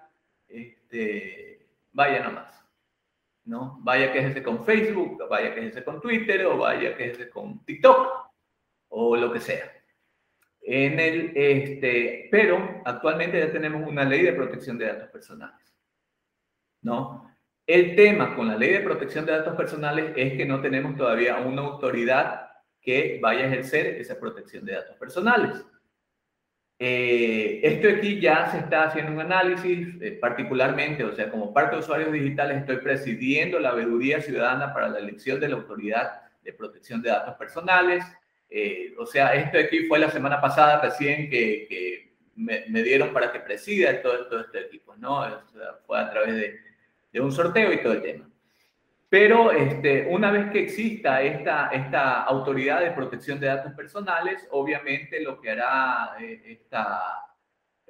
[0.49, 2.65] este, vaya nomás,
[3.45, 3.79] ¿no?
[3.81, 7.65] Vaya que ese con Facebook, vaya que ese con Twitter, o vaya que ese con
[7.65, 8.30] TikTok,
[8.91, 9.73] o lo que sea.
[10.63, 15.75] En el, este, pero actualmente ya tenemos una ley de protección de datos personales,
[16.83, 17.31] ¿no?
[17.67, 21.39] El tema con la ley de protección de datos personales es que no tenemos todavía
[21.39, 22.51] una autoridad
[22.81, 25.65] que vaya a ejercer esa protección de datos personales.
[26.83, 31.77] Eh, esto aquí ya se está haciendo un análisis, eh, particularmente, o sea, como parte
[31.77, 36.53] de usuarios digitales, estoy presidiendo la veeduría ciudadana para la elección de la autoridad de
[36.55, 38.03] protección de datos personales.
[38.51, 43.41] Eh, o sea, esto aquí fue la semana pasada recién que, me, dieron para que
[43.41, 45.25] presida todo, todo este equipo, ¿no?
[45.87, 46.61] fue a través de,
[47.13, 48.31] de un sorteo y todo el tema.
[49.11, 55.21] Pero este, una vez que exista esta, esta autoridad de protección de datos personales, obviamente
[55.21, 57.27] lo que hará eh, esta,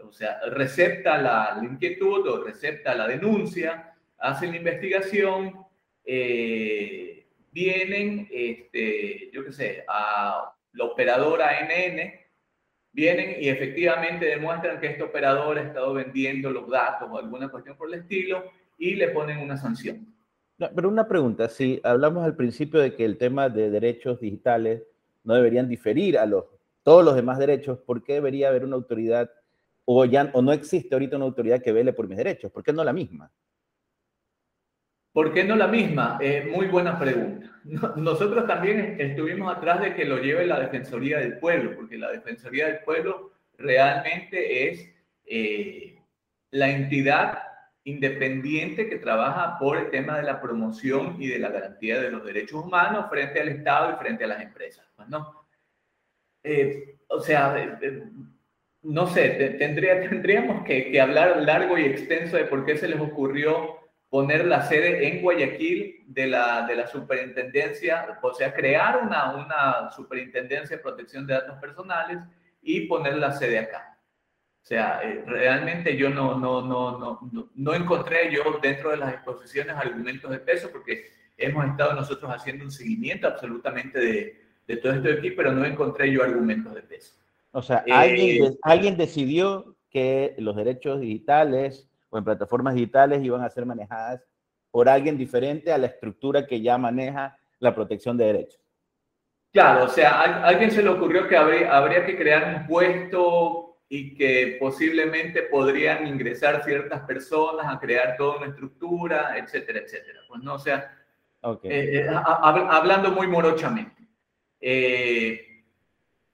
[0.02, 5.66] o sea, recepta la, inquietud o recepta la denuncia, hacen la investigación,
[6.06, 7.19] eh,
[7.52, 12.12] vienen, este, yo qué sé, a la operadora ANN,
[12.92, 17.76] vienen y efectivamente demuestran que este operador ha estado vendiendo los datos o alguna cuestión
[17.76, 18.44] por el estilo
[18.78, 20.06] y le ponen una sanción.
[20.58, 24.82] Pero una pregunta, si hablamos al principio de que el tema de derechos digitales
[25.24, 26.44] no deberían diferir a los,
[26.82, 29.30] todos los demás derechos, ¿por qué debería haber una autoridad
[29.84, 32.52] o, ya, o no existe ahorita una autoridad que vele por mis derechos?
[32.52, 33.32] ¿Por qué no la misma?
[35.12, 36.18] ¿Por qué no la misma?
[36.20, 37.50] Eh, muy buena pregunta.
[37.96, 42.66] Nosotros también estuvimos atrás de que lo lleve la Defensoría del Pueblo, porque la Defensoría
[42.66, 44.88] del Pueblo realmente es
[45.26, 45.98] eh,
[46.50, 47.42] la entidad
[47.84, 52.24] independiente que trabaja por el tema de la promoción y de la garantía de los
[52.24, 54.86] derechos humanos frente al Estado y frente a las empresas.
[54.96, 55.46] Pues, ¿no?
[56.42, 58.02] Eh, o sea, eh, eh,
[58.82, 63.00] no sé, tendría, tendríamos que, que, hablar largo y extenso de por qué se les
[63.00, 63.79] ocurrió
[64.10, 69.90] poner la sede en Guayaquil de la, de la superintendencia, o sea, crear una, una
[69.92, 72.18] superintendencia de protección de datos personales
[72.60, 73.96] y poner la sede acá.
[74.62, 79.14] O sea, eh, realmente yo no, no, no, no, no encontré yo dentro de las
[79.14, 81.06] exposiciones argumentos de peso porque
[81.38, 85.64] hemos estado nosotros haciendo un seguimiento absolutamente de, de todo esto de aquí, pero no
[85.64, 87.14] encontré yo argumentos de peso.
[87.52, 93.42] O sea, alguien, eh, alguien decidió que los derechos digitales o en plataformas digitales iban
[93.42, 94.22] a ser manejadas
[94.70, 98.60] por alguien diferente a la estructura que ya maneja la protección de derechos.
[99.52, 103.78] Claro, o sea, a alguien se le ocurrió que habría, habría que crear un puesto
[103.88, 110.20] y que posiblemente podrían ingresar ciertas personas a crear toda una estructura, etcétera, etcétera.
[110.28, 110.96] Pues no, o sea,
[111.64, 114.06] eh, eh, hablando muy morochamente.
[114.60, 115.64] Eh,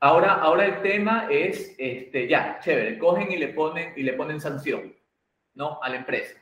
[0.01, 4.39] ahora, ahora el tema es, este, ya, chévere, cogen y le ponen, y le ponen
[4.39, 4.95] sanción,
[5.57, 5.83] ¿no?
[5.83, 6.39] A la empresa.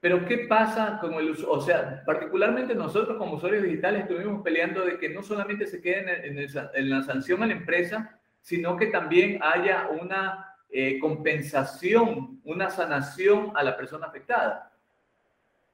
[0.00, 1.50] Pero ¿qué pasa con el uso?
[1.50, 6.26] O sea, particularmente nosotros como usuarios digitales estuvimos peleando de que no solamente se quede
[6.26, 12.70] en, en la sanción a la empresa, sino que también haya una eh, compensación, una
[12.70, 14.72] sanación a la persona afectada.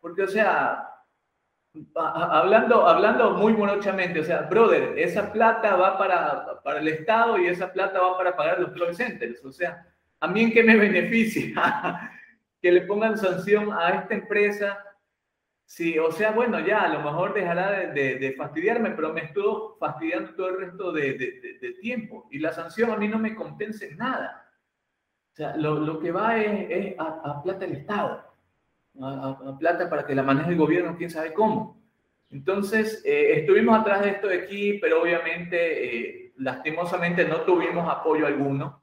[0.00, 0.88] Porque, o sea,
[1.94, 7.46] hablando, hablando muy morochamente, o sea, brother, esa plata va para, para el Estado y
[7.46, 9.44] esa plata va para pagar los call centers.
[9.44, 9.87] O sea,
[10.20, 11.52] ¿a mí en qué me beneficia
[12.62, 14.79] que le pongan sanción a esta empresa
[15.72, 20.35] Sí, o sea, bueno, ya a lo mejor dejará de, fastidiarme, pero me estuvo fastidiando
[20.35, 22.29] todo el resto de, tiempo.
[22.31, 24.51] Y la sanción a mí no me compensa en nada.
[25.33, 28.22] O sea, lo, que va es, a, plata del Estado,
[29.01, 31.81] a, plata para que la maneje el gobierno, quién sabe cómo.
[32.29, 38.27] Entonces, eh, estuvimos atrás de esto de aquí, pero obviamente, eh, lastimosamente, no tuvimos apoyo
[38.27, 38.82] alguno.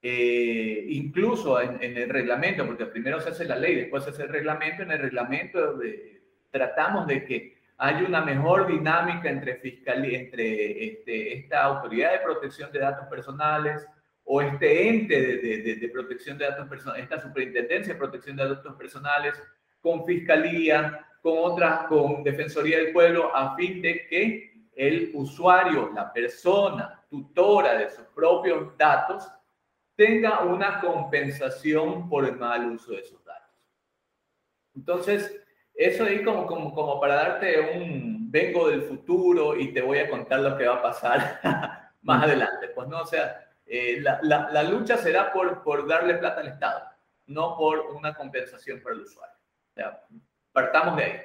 [0.00, 4.28] Eh, incluso en, el reglamento, porque primero se hace la ley, después se hace el
[4.28, 5.80] reglamento, en el reglamento
[6.50, 12.70] tratamos de que haya una mejor dinámica entre, fiscalía, entre este, esta autoridad de protección
[12.72, 13.86] de datos personales
[14.24, 18.74] o este ente de, de, protección de datos personales, esta superintendencia de protección de datos
[18.76, 19.34] personales,
[19.80, 26.12] con fiscalía, con otras, con Defensoría del Pueblo, a fin de que el usuario, la
[26.12, 29.26] persona tutora de sus propios datos,
[29.98, 33.50] tenga una compensación por el mal uso de esos datos.
[34.76, 39.98] Entonces, eso ahí como, como, como para darte un vengo del futuro y te voy
[39.98, 41.40] a contar lo que va a pasar
[42.02, 42.68] más adelante.
[42.68, 46.48] Pues no, o sea, eh, la, la, la, lucha será por, por darle plata al
[46.48, 46.84] Estado,
[47.26, 49.34] no por una compensación para el usuario.
[49.72, 50.04] O sea,
[50.52, 51.20] partamos de ahí.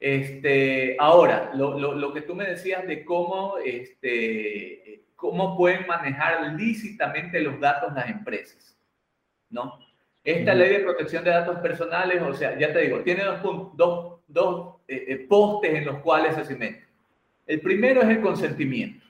[0.00, 6.52] Este, ahora, lo, lo, lo, que tú me decías de cómo este, cómo pueden manejar
[6.54, 8.78] lícitamente los datos las empresas,
[9.50, 9.78] ¿no?
[10.22, 14.20] Esta ley de protección de datos personales, o sea, ya te digo, tiene dos, dos,
[14.26, 16.84] dos eh, eh, postes en los cuales se cimenta.
[17.46, 19.06] El primero es el consentimiento.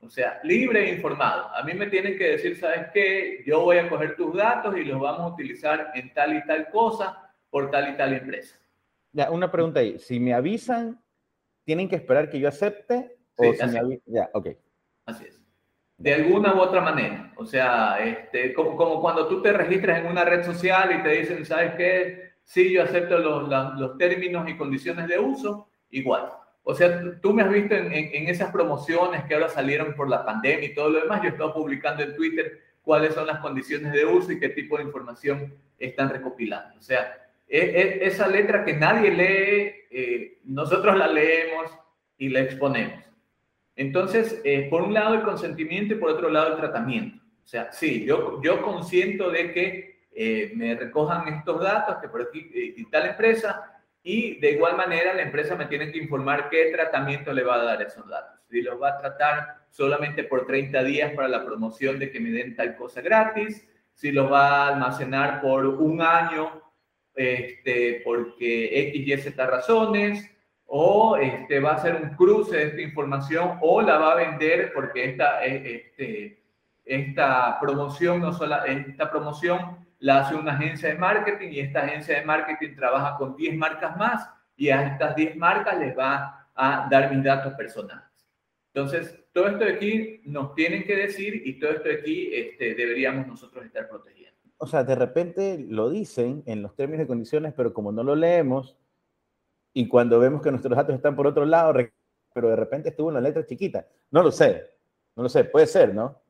[0.00, 1.48] O sea, libre e informado.
[1.54, 3.42] A mí me tienen que decir, ¿sabes qué?
[3.46, 6.70] Yo voy a coger tus datos y los vamos a utilizar en tal y tal
[6.70, 8.58] cosa por tal y tal empresa.
[9.12, 9.98] Ya, una pregunta ahí.
[9.98, 11.02] Si me avisan
[11.64, 13.78] tienen que esperar que yo acepte Sí, así.
[13.80, 14.48] me Ya, ok.
[15.06, 15.40] Así es.
[15.98, 17.32] De alguna u otra manera.
[17.36, 21.08] O sea, este, como, como cuando tú te registras en una red social y te
[21.10, 22.32] dicen, ¿sabes qué?
[22.44, 26.28] Sí, yo acepto los, los términos y condiciones de uso, igual.
[26.64, 30.08] O sea, tú- me has visto en, en- en esas promociones que ahora salieron por
[30.08, 31.20] la pandemia y todo lo demás.
[31.22, 34.76] Yo he estado publicando en Twitter cuáles son las condiciones de uso y qué tipo
[34.76, 36.76] de información están recopilando.
[36.78, 37.16] O sea,
[37.48, 41.70] e- e- esa letra que nadie lee, eh, nosotros la leemos
[42.18, 43.04] y la exponemos.
[43.76, 47.22] Entonces, eh, por un lado el consentimiento y por otro lado el tratamiento.
[47.44, 52.22] O sea, sí, yo, yo consiento de que eh, me recojan estos datos, que por
[52.22, 56.48] aquí eh, y tal empresa, y de igual manera la empresa me tiene que informar
[56.50, 58.40] qué tratamiento le va a dar esos datos.
[58.50, 62.30] Si los va a tratar solamente por 30 días para la promoción de que me
[62.30, 66.62] den tal cosa gratis, si los va a almacenar por un año
[67.14, 70.30] este, porque X, Y, Z razones,
[70.74, 74.72] o este, va a hacer un cruce de esta información, o la va a vender
[74.72, 76.42] porque esta, eh, este,
[76.82, 82.18] esta promoción no sola, esta promoción la hace una agencia de marketing y esta agencia
[82.18, 86.88] de marketing trabaja con 10 marcas más y a estas 10 marcas les va a
[86.90, 88.06] dar mis datos personales.
[88.72, 92.74] Entonces, todo esto de aquí nos tienen que decir y todo esto de aquí este,
[92.74, 94.40] deberíamos nosotros estar protegiendo.
[94.56, 98.16] O sea, de repente lo dicen en los términos y condiciones, pero como no lo
[98.16, 98.78] leemos
[99.74, 101.74] y cuando vemos que nuestros datos están por otro lado,
[102.34, 103.86] pero de repente estuvo en la letra chiquita.
[104.10, 104.70] No lo sé,
[105.16, 106.20] no lo sé, puede ser, ¿no?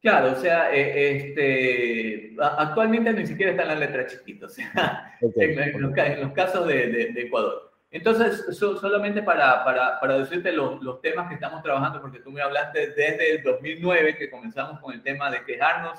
[0.00, 5.16] Claro, o sea, eh, este, actualmente ni siquiera está en la letra chiquita, o sea,
[5.20, 7.72] Ok, en, en los, en los casos de, de- de Ecuador.
[7.90, 12.30] Entonces, so- solamente para, para, para decirte los, los temas que estamos trabajando, porque tú
[12.30, 15.98] me hablaste desde el 2009 que comenzamos con el tema de quejarnos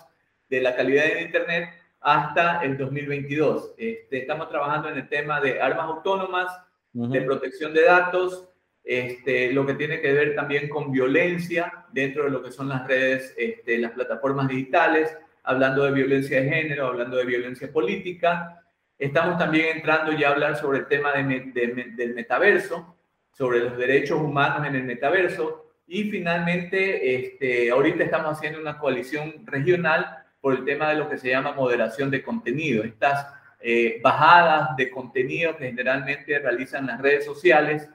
[0.49, 1.69] de la calidad de Internet
[2.01, 3.73] hasta el 2022.
[3.77, 6.51] Este, estamos trabajando en el tema de armas autónomas,
[6.93, 8.49] de protección de datos,
[8.83, 12.87] este, lo que tiene que ver también con violencia dentro de lo que son las
[12.87, 18.63] redes, este, las plataformas digitales, hablando de violencia de género, hablando de violencia política.
[18.97, 22.97] Estamos también entrando ya a hablar sobre el tema de de del metaverso,
[23.31, 25.65] sobre los derechos humanos en el metaverso.
[25.85, 31.17] Y finalmente, este, ahorita estamos haciendo una coalición regional por el tema de lo que
[31.17, 32.81] se llama moderación de contenido.
[32.85, 33.27] Estas
[33.59, 37.89] eh, bajadas de contenido que generalmente realizan las redes sociales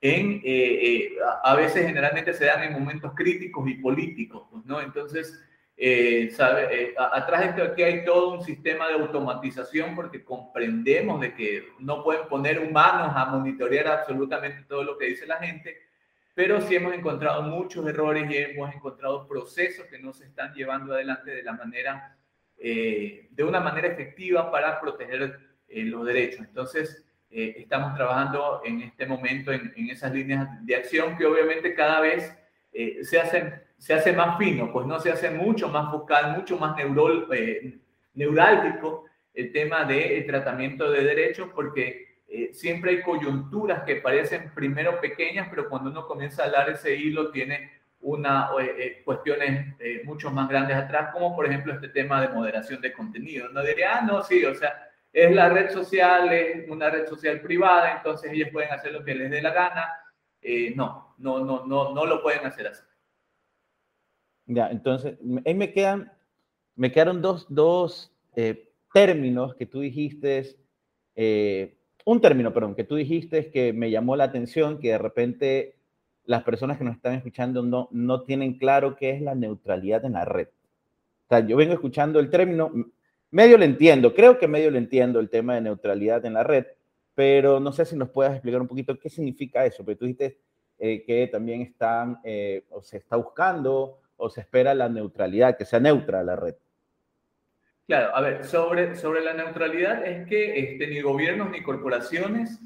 [0.00, 4.80] en, eh, eh, a veces generalmente se dan en momentos críticos y políticos, pues, ¿no?
[4.80, 5.36] Entonces,
[5.76, 11.20] eh, sabe, eh, atrás de esto aquí hay todo un sistema de automatización porque comprendemos
[11.20, 15.76] de que no pueden poner humanos a monitorear absolutamente todo lo que dice la gente,
[16.34, 20.94] pero sí hemos encontrado muchos errores y hemos encontrado procesos que no se están llevando
[20.94, 22.16] adelante de la manera,
[22.58, 25.38] eh, de una manera efectiva para proteger
[25.68, 26.40] eh, los derechos.
[26.40, 31.74] Entonces, eh, estamos trabajando en este momento en, en esas líneas de acción que obviamente
[31.74, 32.36] cada vez
[32.72, 36.56] eh, se, hacen, se hace más fino, pues no se hace mucho más focal, mucho
[36.58, 37.78] más eh,
[38.14, 45.00] neurálgico el tema del tratamiento de derechos, porque eh, siempre hay coyunturas que parecen primero
[45.00, 50.02] pequeñas, pero cuando uno comienza a hablar ese hilo tiene una, eh, eh, cuestiones eh,
[50.04, 53.48] mucho más grandes atrás, como por ejemplo este tema de moderación de contenido.
[53.50, 57.40] No diría, ah, no, sí, o sea, es la red social, es una red social
[57.40, 59.88] privada, entonces ellos pueden hacer lo que les dé la gana.
[60.40, 62.82] Eh, no, no, no, no, no lo pueden hacer así.
[64.46, 66.12] Ya, entonces, ahí me quedan,
[66.74, 70.56] me quedaron dos, dos eh, términos que tú dijiste,
[71.14, 75.76] eh, un término, perdón, que tú dijiste que me llamó la atención, que de repente
[76.24, 80.12] las personas que nos están escuchando no, no tienen claro qué es la neutralidad en
[80.12, 80.48] la red.
[80.48, 82.70] O sea, yo vengo escuchando el término,
[83.30, 86.66] medio lo entiendo, creo que medio lo entiendo el tema de neutralidad en la red,
[87.14, 90.38] pero no sé si nos puedas explicar un poquito qué significa eso, porque tú dijiste
[90.78, 95.64] eh, que también están, eh, o se está buscando o se espera la neutralidad, que
[95.64, 96.54] sea neutra la red.
[97.90, 102.60] Claro, a ver, sobre, sobre la neutralidad es que este, ni gobiernos ni corporaciones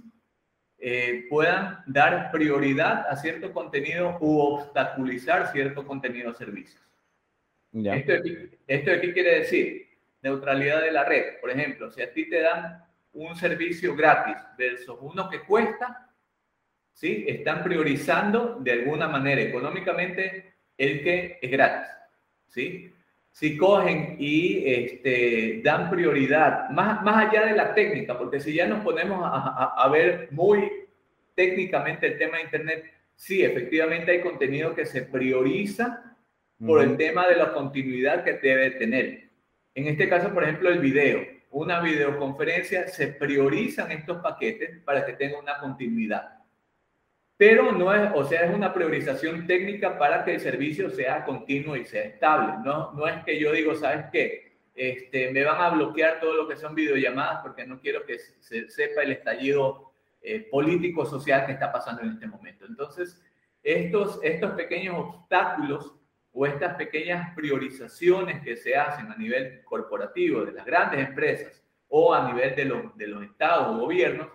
[0.79, 6.83] eh, puedan dar prioridad a cierto contenido u obstaculizar cierto contenido o servicios.
[7.73, 7.97] ¿ya?
[7.97, 9.89] Esto, aquí- esto de aquí quiere decir
[10.21, 11.41] neutralidad de la red.
[11.41, 16.07] Por ejemplo, si a ti te dan un servicio gratis versus uno que cuesta,
[16.93, 17.25] ¿sí?
[17.27, 21.91] Están priorizando de alguna manera económicamente el que es gratis,
[22.49, 22.94] ¿sí?
[23.35, 28.65] Si cogen y este, dan prioridad, más, más allá de la técnica, porque si ya
[28.69, 30.71] nos ponemos a, a- a ver muy
[31.35, 32.85] técnicamente el tema de Internet,
[33.17, 36.17] sí, efectivamente hay contenido que se prioriza
[36.65, 36.97] por el Ujú.
[36.97, 39.25] tema de la continuidad que debe tener.
[39.75, 41.27] En este caso, por ejemplo, el video.
[41.51, 46.39] Una videoconferencia se priorizan estos paquetes para que tenga una continuidad.
[47.37, 51.77] Pero no es, o sea, es una priorización técnica para que el servicio sea continuo
[51.77, 52.55] y sea estable.
[52.65, 54.55] No, no es que yo digo, ¿sabes qué?
[54.75, 58.69] Este, me van a bloquear todo lo que son videollamadas porque no quiero que se
[58.71, 62.67] sepa el estallido eh, político-social que está pasando en este momento.
[62.67, 63.21] Entonces,
[63.63, 65.95] estos, estos pequeños obstáculos
[66.33, 72.13] o estas pequeñas priorizaciones que se hacen a nivel corporativo de las grandes empresas o
[72.13, 74.29] a nivel de los, de los estados o gobiernos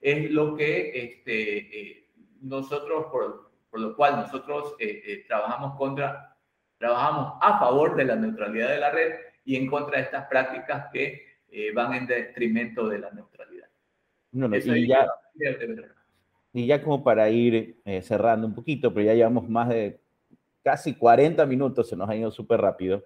[0.00, 2.05] es lo que este, eh,
[2.48, 6.36] nosotros, por, por, lo cual nosotros eh, trabajamos contra,
[6.78, 10.88] trabajamos a favor de la neutralidad de la red y en contra de estas prácticas
[10.92, 13.68] que eh, van en detrimento de la neutralidad.
[14.32, 15.06] y, ya,
[16.52, 20.00] y, ya, como para ir eh, cerrando un poquito, pero ya llevamos más de
[20.62, 23.04] casi 40 minutos, se nos ha ido súper rápido.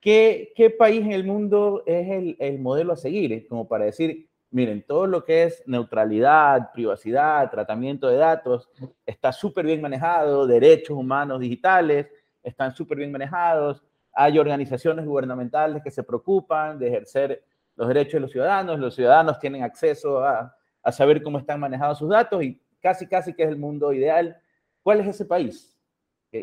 [0.00, 3.46] ¿Qué, ¿Qué, país en el mundo es el, el modelo a seguir?
[3.48, 8.70] Como para decir, miren, todo lo que es neutralidad, privacidad, tratamiento de datos,
[9.04, 12.06] está súper bien manejado, derechos humanos digitales
[12.42, 13.82] están súper bien manejados,
[14.12, 17.44] hay organizaciones gubernamentales que se preocupan de ejercer
[17.74, 21.98] los derechos de los ciudadanos, los ciudadanos tienen acceso a, a saber cómo están manejados
[21.98, 24.40] sus datos y casi, casi que es el mundo ideal.
[24.82, 25.76] ¿Cuál es ese país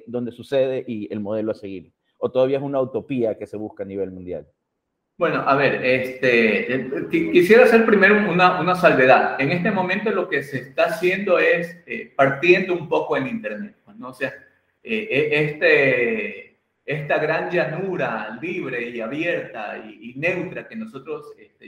[0.05, 1.93] donde sucede y el modelo a seguir?
[2.17, 4.45] ¿O todavía es una utopía que se busca a nivel mundial?
[5.23, 9.39] Bueno, a ver, este, eh, quisiera hacer primero una, una salvedad.
[9.39, 13.73] En este momento lo que se está haciendo es eh, partiendo un poco en Internet.
[13.95, 14.09] ¿no?
[14.09, 14.33] O sea,
[14.83, 21.67] eh, este, esta gran llanura libre y abierta y, neutra que nosotros este,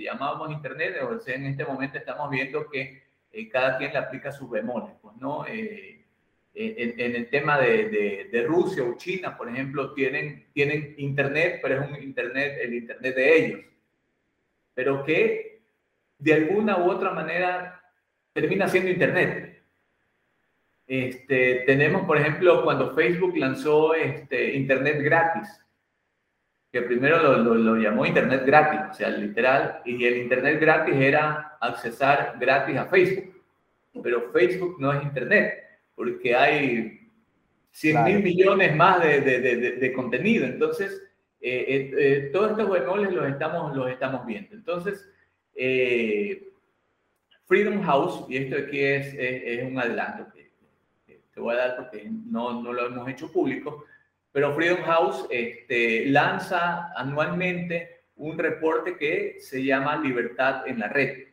[0.49, 4.49] Internet, o sea, en este momento estamos viendo que eh, cada quien le aplica sus
[4.49, 5.45] bemoles, pues, ¿no?
[6.57, 11.81] Eh, en, el tema de, de, Rusia o China, por ejemplo, tienen, tienen Internet, pero
[11.81, 13.59] es un Internet, el Internet de ellos,
[14.73, 15.59] pero que
[16.17, 17.83] de alguna u otra manera
[18.31, 19.63] termina siendo Internet.
[20.87, 25.61] Este, tenemos, por ejemplo, cuando Facebook lanzó este, Internet gratis,
[26.71, 31.57] que primero lo, lo, llamó Internet gratis, o sea, literal, y el Internet gratis era
[31.59, 33.43] accesar gratis a Facebook.
[34.01, 35.64] Pero Facebook no es Internet,
[35.95, 37.09] porque hay
[37.71, 40.45] 100 mil millones más de, de, de, contenido.
[40.45, 41.01] Entonces,
[41.41, 44.55] eh, eh, eh, todos estos bemoles los estamos, los estamos viendo.
[44.55, 45.09] Entonces,
[47.45, 50.27] Freedom House, y esto aquí es, es, es un adelanto,
[51.35, 53.85] te voy a dar porque no, no lo hemos hecho público,
[54.31, 61.27] pero Freedom House este, lanza anualmente un reporte que se llama Libertad en la Red,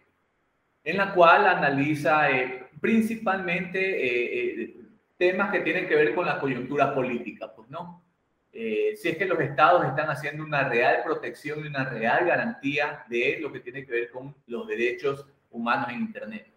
[0.85, 4.77] en la cual analiza eh, principalmente eh, eh,
[5.17, 8.05] temas que tienen que ver con la coyuntura política, pues no.
[8.53, 13.39] si es que los estados están haciendo una real protección y una real garantía de
[13.41, 16.53] lo que tiene que ver con los derechos humanos en Internet.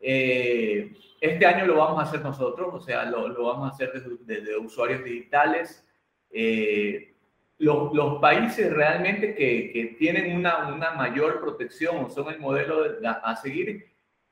[0.00, 3.92] Eh, este año lo vamos a hacer nosotros, o sea, lo, lo vamos a hacer
[4.20, 5.84] desde, usuarios digitales.
[6.30, 7.14] Eh,
[7.58, 12.84] los, los, países realmente que, que tienen una, una, mayor protección o son el modelo
[13.02, 13.86] a seguir,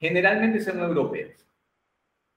[0.04, 1.32] generalmente son europeos.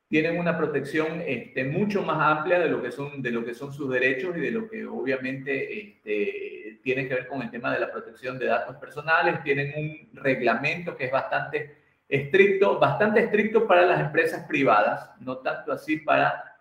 [0.08, 3.74] Tienen una protección este, mucho más amplia de lo, que son, de lo que son
[3.74, 7.82] sus derechos y de lo que obviamente este, tiene que ver con el tema de
[7.82, 9.44] la protección de datos personales.
[9.44, 11.76] Tienen un reglamento que es bastante
[12.08, 16.56] estricto, bastante estricto para las empresas privadas, no tanto así para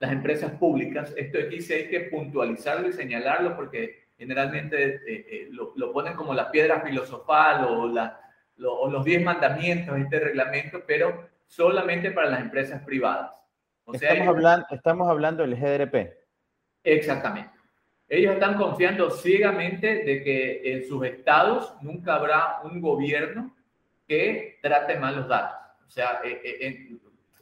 [0.00, 1.14] las empresas públicas.
[1.16, 6.34] Esto aquí sí hay que puntualizarlo y señalarlo porque generalmente eh, eh, lo, ponen como
[6.34, 8.20] la piedra filosofal o, la,
[8.62, 13.38] los diez mandamientos, este reglamento, pero solamente para las empresas privadas.
[13.84, 16.12] O sea, estamos, hablando, estamos hablando del GDP.
[16.84, 17.50] Exactamente.
[18.08, 23.54] Ellos están confiando ciegamente de que en sus estados nunca habrá un gobierno
[24.06, 25.58] que trate mal los datos.
[25.86, 26.90] O sea, eh, eh,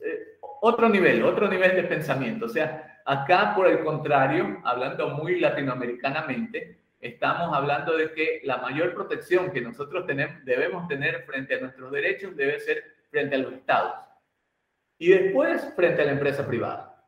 [0.04, 2.46] eh, otro nivel, otro nivel de pensamiento.
[2.46, 8.94] O sea, acá por el contrario, hablando muy latinoamericanamente, estamos hablando de que la mayor
[8.94, 13.52] protección que nosotros tenemos, debemos tener frente a nuestros derechos debe ser frente a los
[13.54, 13.94] estados.
[14.98, 17.06] Y después frente a la empresa privada.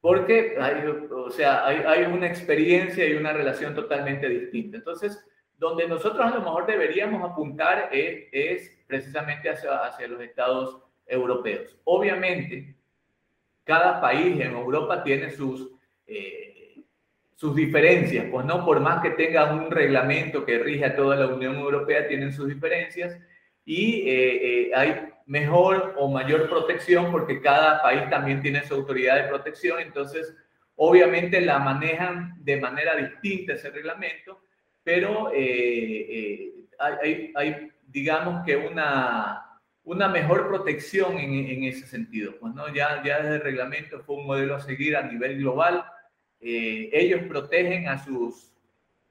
[0.00, 4.76] Porque hay, o sea, hay, hay una experiencia y una relación totalmente distinta.
[4.76, 5.24] Entonces,
[5.62, 11.78] donde nosotros a lo mejor deberíamos apuntar es, precisamente hacia, hacia, los estados europeos.
[11.84, 12.74] Obviamente,
[13.62, 15.70] cada país en Europa tiene sus,
[16.08, 16.51] eh,
[17.42, 21.26] sus diferencias, pues no por más que tenga un reglamento que rige a toda la
[21.26, 23.18] Unión Europea, tienen sus diferencias
[23.64, 29.16] y eh, eh, hay mejor o mayor protección porque cada país también tiene su autoridad
[29.16, 30.32] de protección, entonces
[30.76, 34.40] obviamente la manejan de manera distinta ese reglamento
[34.84, 42.34] pero eh, eh, hay, hay, digamos que una, una mejor protección en, en, ese sentido.
[42.40, 42.72] Pues, ¿no?
[42.74, 45.84] ya, ya desde el reglamento fue un modelo a seguir a nivel global.
[46.44, 48.52] Eh, ellos protegen a sus,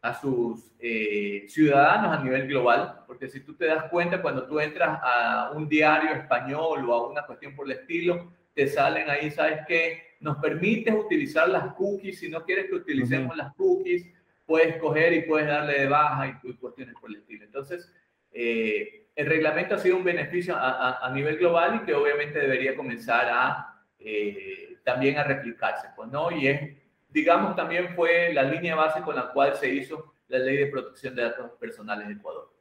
[0.01, 4.59] a sus eh, ciudadanos a nivel global, porque si tú te das cuenta, cuando tú
[4.59, 9.31] entras a un diario español o a una cuestión por el estilo, te salen ahí,
[9.31, 10.17] ¿sabes qué?
[10.19, 14.05] Nos permites utilizar las cookies, si no quieres que utilicemos las cookies,
[14.45, 17.45] puedes coger y puedes darle de baja y, cuestiones por el estilo.
[17.45, 17.89] Entonces,
[18.33, 22.75] eh, el reglamento ha sido un beneficio a, a, nivel global y que obviamente debería
[22.75, 26.31] comenzar a eh, también a replicarse, pues, ¿no?
[26.31, 26.80] Y es,
[27.11, 31.15] digamos, también fue la línea base con la cual se hizo la ley de protección
[31.15, 32.51] de datos personales de Ecuador.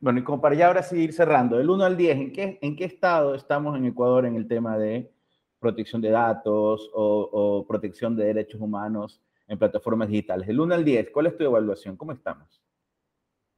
[0.00, 2.58] Bueno, y como para ya ahora sí ir cerrando, del 1 al 10, ¿en qué,
[2.62, 5.10] ¿en qué estado estamos en Ecuador en el tema de
[5.58, 10.46] protección de datos o, o protección de derechos humanos en plataformas digitales?
[10.46, 11.96] Del 1 al 10, ¿cuál es tu evaluación?
[11.96, 12.62] ¿Cómo estamos?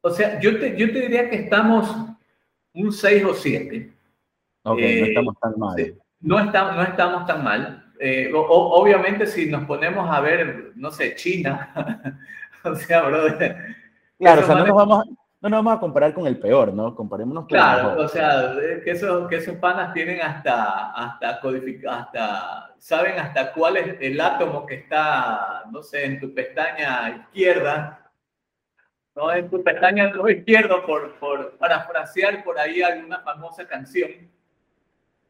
[0.02, 1.94] O sea, yo te, yo te diría que estamos
[2.72, 3.92] un 6 o 7.
[4.62, 6.02] Ok, no eh, estamos tan mal.
[6.20, 7.89] no, está, no estamos tan mal.
[8.02, 11.72] Eh, obviamente, si nos ponemos a ver, no sé, China,
[12.64, 13.76] o sea, brother.
[14.18, 15.04] Claro, o sea, no nos, vamos,
[15.42, 16.94] no nos vamos a comparar con el peor, ¿no?
[16.94, 21.40] Comparémonos con Claro, o sea, que esos, que esos panas tienen hasta, hasta
[21.88, 28.00] hasta, saben hasta cuál es el átomo que está, no sé, en tu pestaña izquierda
[29.14, 29.32] ¿no?
[29.32, 34.10] En tu pestaña izquierdo, por, por parafrasear por ahí alguna famosa canción,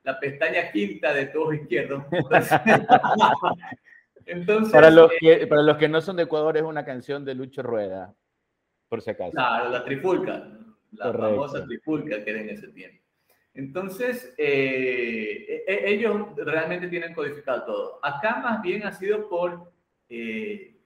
[0.02, 2.06] la pestaña quinta de tu ojo izquierdo.
[4.26, 7.24] Entonces, para, los eh, que, para los que no son de Ecuador, es una canción
[7.24, 8.14] de Lucho Rueda,
[8.88, 9.32] por si acaso.
[9.32, 10.48] Claro, la trifulca,
[10.92, 13.02] la famosa trifulca que era en ese tiempo.
[13.54, 17.98] Entonces, eh, e, e, ellos realmente tienen codificado todo.
[18.02, 19.72] Acá más bien ha sido por
[20.08, 20.76] eh,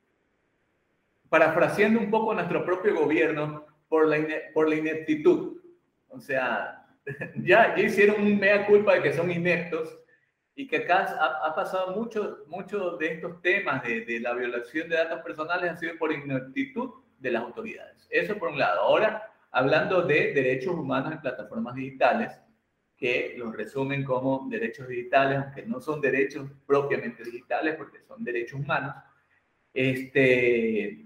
[1.28, 4.16] parafraseando un poco nuestro propio gobierno por la,
[4.54, 5.60] por la ineptitud.
[6.08, 6.83] O sea,
[7.44, 9.98] ya, ya hicieron un mea culpa de que son ineptos
[10.54, 14.96] y que acá ha, pasado mucho, mucho de estos temas de, de, la violación de
[14.96, 18.06] datos personales han sido por ineptitud de las autoridades.
[18.08, 18.80] Eso por un lado.
[18.82, 22.32] Ahora, hablando de derechos humanos en plataformas digitales,
[22.96, 28.60] que los resumen como derechos digitales, aunque no son derechos propiamente digitales, porque son derechos
[28.60, 28.94] humanos,
[29.72, 31.03] este,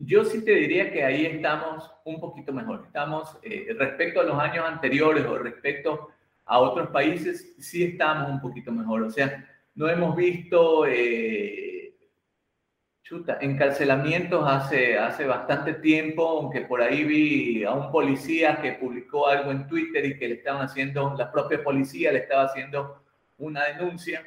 [0.00, 2.84] yo sí te diría que ahí estamos un poquito mejor.
[2.86, 6.08] Estamos, eh, respecto a los años anteriores o respecto
[6.46, 9.02] a otros países, sí estamos un poquito mejor.
[9.02, 11.94] O sea, no hemos visto, eh,
[13.02, 19.28] chuta, encarcelamientos hace, hace bastante tiempo, aunque por ahí vi a un policía que publicó
[19.28, 23.04] algo en Twitter y que le estaban haciendo, la propia policía le estaba haciendo
[23.36, 24.24] una denuncia,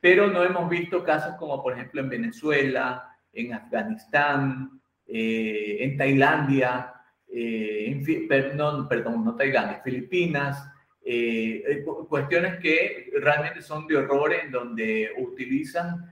[0.00, 4.81] pero no hemos visto casos como por ejemplo en Venezuela, en Afganistán,
[5.14, 6.94] eh, en Tailandia,
[7.30, 10.66] eh, en, perdón, perdón, no Tailandia, Filipinas,
[11.04, 16.08] eh, cuestiones que realmente son de horror en donde utilizan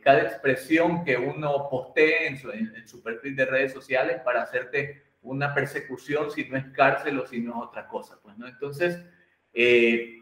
[0.00, 5.02] cada expresión que uno postee en su, en, su, perfil de redes sociales para hacerte
[5.22, 8.16] una persecución si no es cárcel o si no es otra cosa.
[8.22, 8.46] Pues, ¿no?
[8.46, 9.04] Entonces,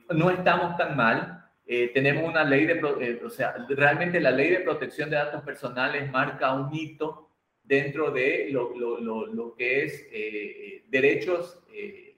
[0.08, 1.44] no estamos tan mal.
[1.66, 6.54] tenemos una ley de, o sea, realmente la ley de protección de datos personales marca
[6.54, 7.23] un hito
[7.64, 12.16] dentro de lo, lo, lo, que es eh, derechos eh,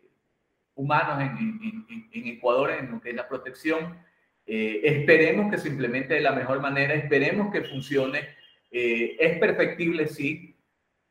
[0.75, 3.99] humanos en, en, Ecuador, en lo que es la protección.
[4.45, 8.29] Eh, esperemos que se implemente de la mejor manera, esperemos que funcione.
[8.71, 10.57] es perfectible, sí.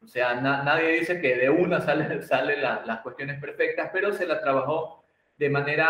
[0.03, 4.41] O sea, nadie dice que de una salen sale las cuestiones perfectas, pero se la
[4.41, 5.03] trabajó
[5.38, 5.89] de manera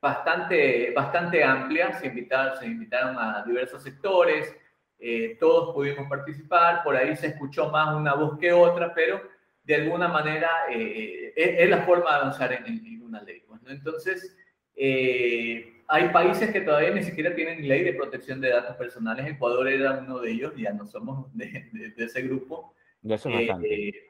[0.00, 1.92] bastante, bastante amplia.
[1.94, 4.56] Se invitaron, se invitaron a diversos sectores,
[5.00, 9.22] eh, todos pudimos participar, por ahí se escuchó más una voz que otra, pero
[9.62, 13.42] de alguna manera eh, eh, es, la forma de avanzar en, una ley.
[13.46, 14.36] Pues, Entonces,
[14.76, 19.26] hay países que todavía ni siquiera tienen ley de protección de datos personales.
[19.26, 22.74] Ecuador era uno de ellos, ya no somos de, ese grupo.
[23.02, 24.04] Es bastante.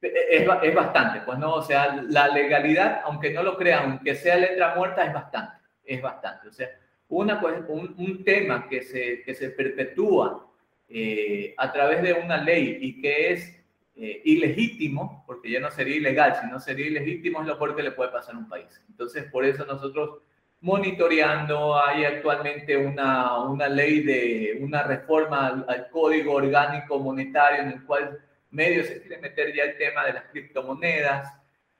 [0.00, 4.74] Es, bastante, pues no, o sea, la legalidad, aunque no lo crean, aunque sea letra
[4.74, 6.48] muerta, es bastante, es bastante.
[6.48, 6.70] O sea,
[7.10, 10.46] una, un, un tema que se, que se perpetúa
[10.88, 13.56] eh, a través de una ley y que es
[13.96, 17.92] eh, ilegítimo, porque ya no sería ilegal, sino sería ilegítimo, es lo peor que le
[17.92, 18.82] puede pasar a un país.
[18.88, 20.22] Entonces, por eso nosotros
[20.60, 27.84] monitoreando, hay actualmente una, una ley de una reforma al, código orgánico monetario en el
[27.84, 28.18] cual
[28.50, 31.32] medio se quiere meter ya el tema de las criptomonedas,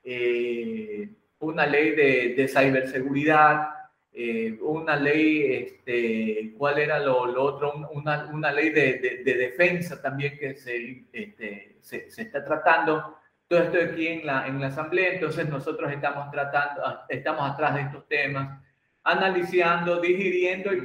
[0.03, 1.09] eh,
[1.41, 3.80] una ley de, de ciberseguridad,
[4.13, 7.89] eh, una ley, este, ¿cuál era lo, otro?
[7.93, 13.19] Una, una ley de, de, defensa también que se, este, se, se, está tratando.
[13.47, 17.81] todo esto aquí en la, en la asamblea, entonces nosotros estamos tratando, estamos atrás de
[17.83, 18.61] estos temas,
[19.05, 20.79] analizando, digiriendo y,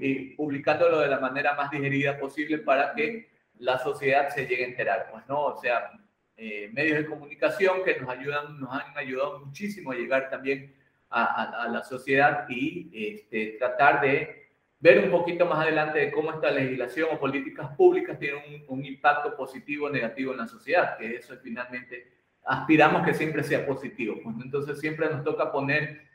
[0.00, 3.28] y, publicándolo de la manera más digerida posible para que
[3.58, 5.44] la sociedad se llegue a enterar, pues, ¿no?
[5.44, 5.92] O sea,
[6.36, 10.74] eh, medios de comunicación que nos ayudan, nos han ayudado muchísimo a llegar también
[11.10, 14.40] a, la sociedad y este, tratar de
[14.78, 19.36] ver un poquito más adelante de cómo esta legislación o políticas públicas tienen un, impacto
[19.36, 22.12] positivo o negativo en la sociedad, que eso finalmente
[22.44, 24.16] aspiramos que siempre sea positivo.
[24.22, 26.08] Pues, entonces siempre nos toca poner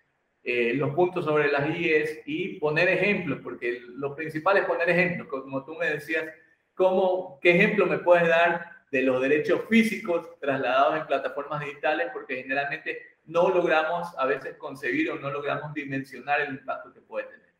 [0.44, 5.28] eh, los puntos sobre las IES y poner ejemplos, porque lo principal es poner ejemplos,
[5.28, 6.26] como tú me decías,
[6.74, 12.08] ¿cómo, ¿qué ejemplo me puedes dar de los derechos físicos trasladados en plataformas digitales?
[12.14, 17.26] Porque generalmente no logramos a veces concebir o no logramos dimensionar el impacto que puede
[17.26, 17.54] tener.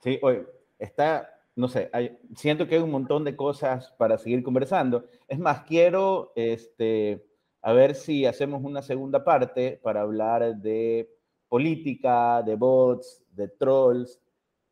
[0.00, 0.46] Sí, hoy
[0.78, 1.90] está, no sé,
[2.36, 5.06] siento que hay un montón de cosas para seguir conversando.
[5.28, 7.24] Es más, quiero este,
[7.60, 11.08] a ver si hacemos una segunda parte para hablar de
[11.48, 14.20] política, de bots, de trolls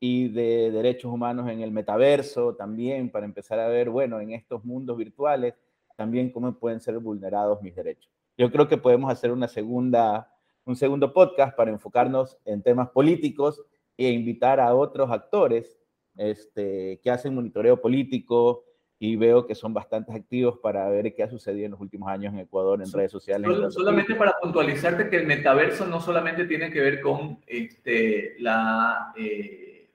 [0.01, 4.65] y de derechos humanos en el metaverso también, para empezar a ver, bueno, en estos
[4.65, 5.55] mundos virtuales,
[5.95, 8.11] también cómo pueden ser vulnerados mis derechos.
[8.41, 10.33] Yo creo que podemos hacer una segunda,
[10.65, 13.63] un segundo podcast para enfocarnos en temas políticos
[13.99, 15.79] e invitar a otros actores
[16.17, 18.65] este, que hacen monitoreo político,
[18.99, 22.33] y veo que son bastante activos para ver qué ha sucedido en los últimos años
[22.33, 23.51] en Ecuador en redes sociales.
[23.75, 29.91] solamente para puntualizarte que el metaverso no solamente tiene que ver con este, la, eh,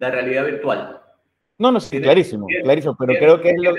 [0.00, 1.00] la realidad virtual.
[1.58, 3.74] No, no, sí, clarísimo, clarísimo, pero creo que es lo...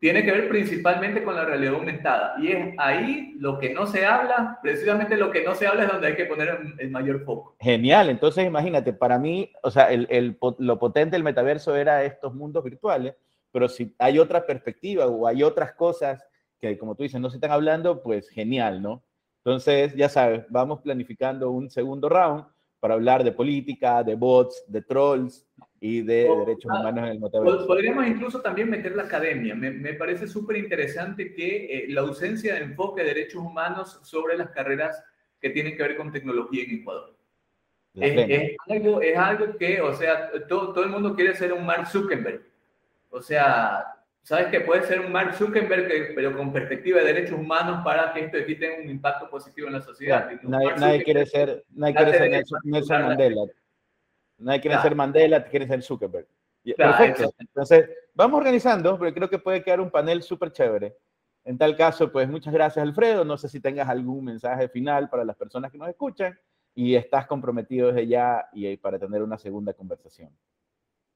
[0.00, 4.06] Tiene que ver principalmente con la realidad aumentada y es ahí lo que no se
[4.06, 7.56] habla, precisamente lo que no se habla es donde hay que poner el mayor foco.
[7.60, 9.88] Genial, entonces imagínate, para mí, o sea,
[10.58, 13.14] lo potente del metaverso era estos mundos virtuales,
[13.50, 16.24] pero si hay otra perspectiva o hay otras cosas
[16.60, 19.02] que, como tú dices, no se están hablando, pues genial, ¿no?
[19.44, 22.44] Entonces, ya sabes, vamos planificando un segundo round
[22.80, 25.46] para hablar de política, de bots, de trolls
[25.80, 27.66] y de derechos ah, humanos en el metaverso.
[27.66, 29.54] Podríamos incluso también meter la academia.
[29.54, 34.36] Me, me parece súper interesante que eh, la ausencia de enfoque de derechos humanos sobre
[34.36, 35.02] las carreras
[35.40, 37.14] que tienen que ver con tecnología en Ecuador.
[37.94, 41.88] Es, algo, es, algo, que, o sea, todo, todo el mundo quiere ser un Mark
[41.88, 42.42] Zuckerberg
[43.10, 43.86] o sea,
[44.22, 48.20] sabes que puede ser un Mark Zuckerberg, pero con perspectiva de derechos humanos para que
[48.20, 50.30] esto aquí tenga un impacto positivo en la sociedad.
[50.42, 53.42] nadie, quiere ser, nadie quiere ser Nelson, Mandela.
[54.38, 56.26] Nadie quiere ser Mandela, quiere ser Zuckerberg.
[56.76, 57.34] Perfecto.
[57.38, 60.96] Entonces, vamos organizando, pero creo que puede quedar un panel súper chévere.
[61.44, 63.24] En tal caso, pues muchas gracias, Alfredo.
[63.24, 66.38] No sé si tengas algún mensaje final para las personas que nos escuchan
[66.74, 70.30] y estás comprometido desde ya y para tener una segunda conversación.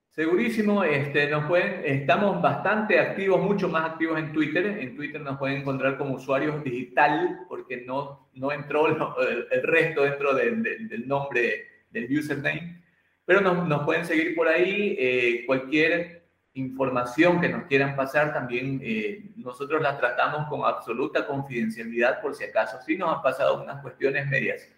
[0.09, 4.67] Segurísimo, este, nos pueden, estamos bastante activos, mucho más activos en Twitter.
[4.67, 10.35] En Twitter nos pueden encontrar como usuarios digital, porque no, no entró el, resto dentro
[10.35, 12.82] del nombre del username.
[13.25, 14.97] Pero nos, nos pueden seguir por ahí.
[14.99, 16.23] Eh, cualquier
[16.55, 22.45] información que nos quieran pasar, también eh, nosotros la tratamos con absoluta confidencialidad, por si
[22.45, 22.79] acaso.
[22.85, 24.69] Sí nos han pasado unas cuestiones medias,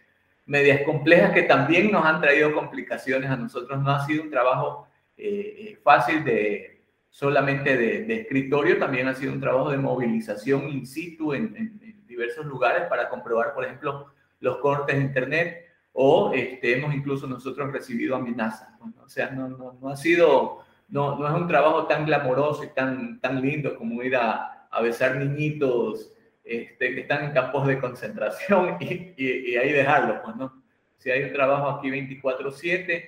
[0.46, 3.80] medias complejas que también nos han traído complicaciones a nosotros.
[3.80, 4.86] No ha sido un trabajo
[5.16, 6.70] eh, eh, fácil de
[7.10, 12.88] solamente de, escritorio, también ha sido un trabajo de movilización in situ en, diversos lugares
[12.88, 15.63] para comprobar, por ejemplo, los cortes de Internet
[15.94, 18.68] o este, hemos incluso nosotros recibido amenazas.
[19.02, 22.68] O sea, no, no, no ha sido, no, no, es un trabajo tan glamoroso y
[22.68, 27.78] tan, tan lindo como ir a, a besar niñitos este, que están en campos de
[27.78, 30.20] concentración y, y, ahí dejarlo.
[30.22, 30.62] Pues, ¿no?
[30.98, 33.04] Si hay un trabajo aquí 24/7,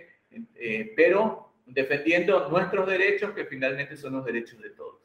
[0.55, 5.01] eh, pero defendiendo nuestros derechos, que finalmente son los derechos de todos.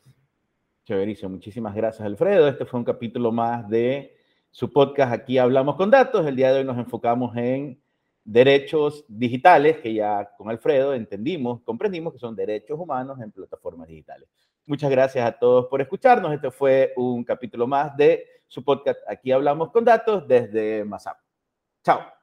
[0.86, 2.48] Chéverísimo, muchísimas gracias Alfredo.
[2.48, 4.16] Este fue un capítulo más de
[4.52, 6.26] su podcast Aquí hablamos con datos.
[6.28, 7.82] El día de hoy nos enfocamos en
[8.24, 14.30] derechos digitales, que ya con Alfredo entendimos, comprendimos que son derechos humanos en plataformas digitales.
[14.68, 16.32] Muchas gracias a todos por escucharnos.
[16.34, 21.18] Este fue un capítulo más de su podcast Aquí hablamos con datos desde Masap.
[21.84, 22.21] Chao.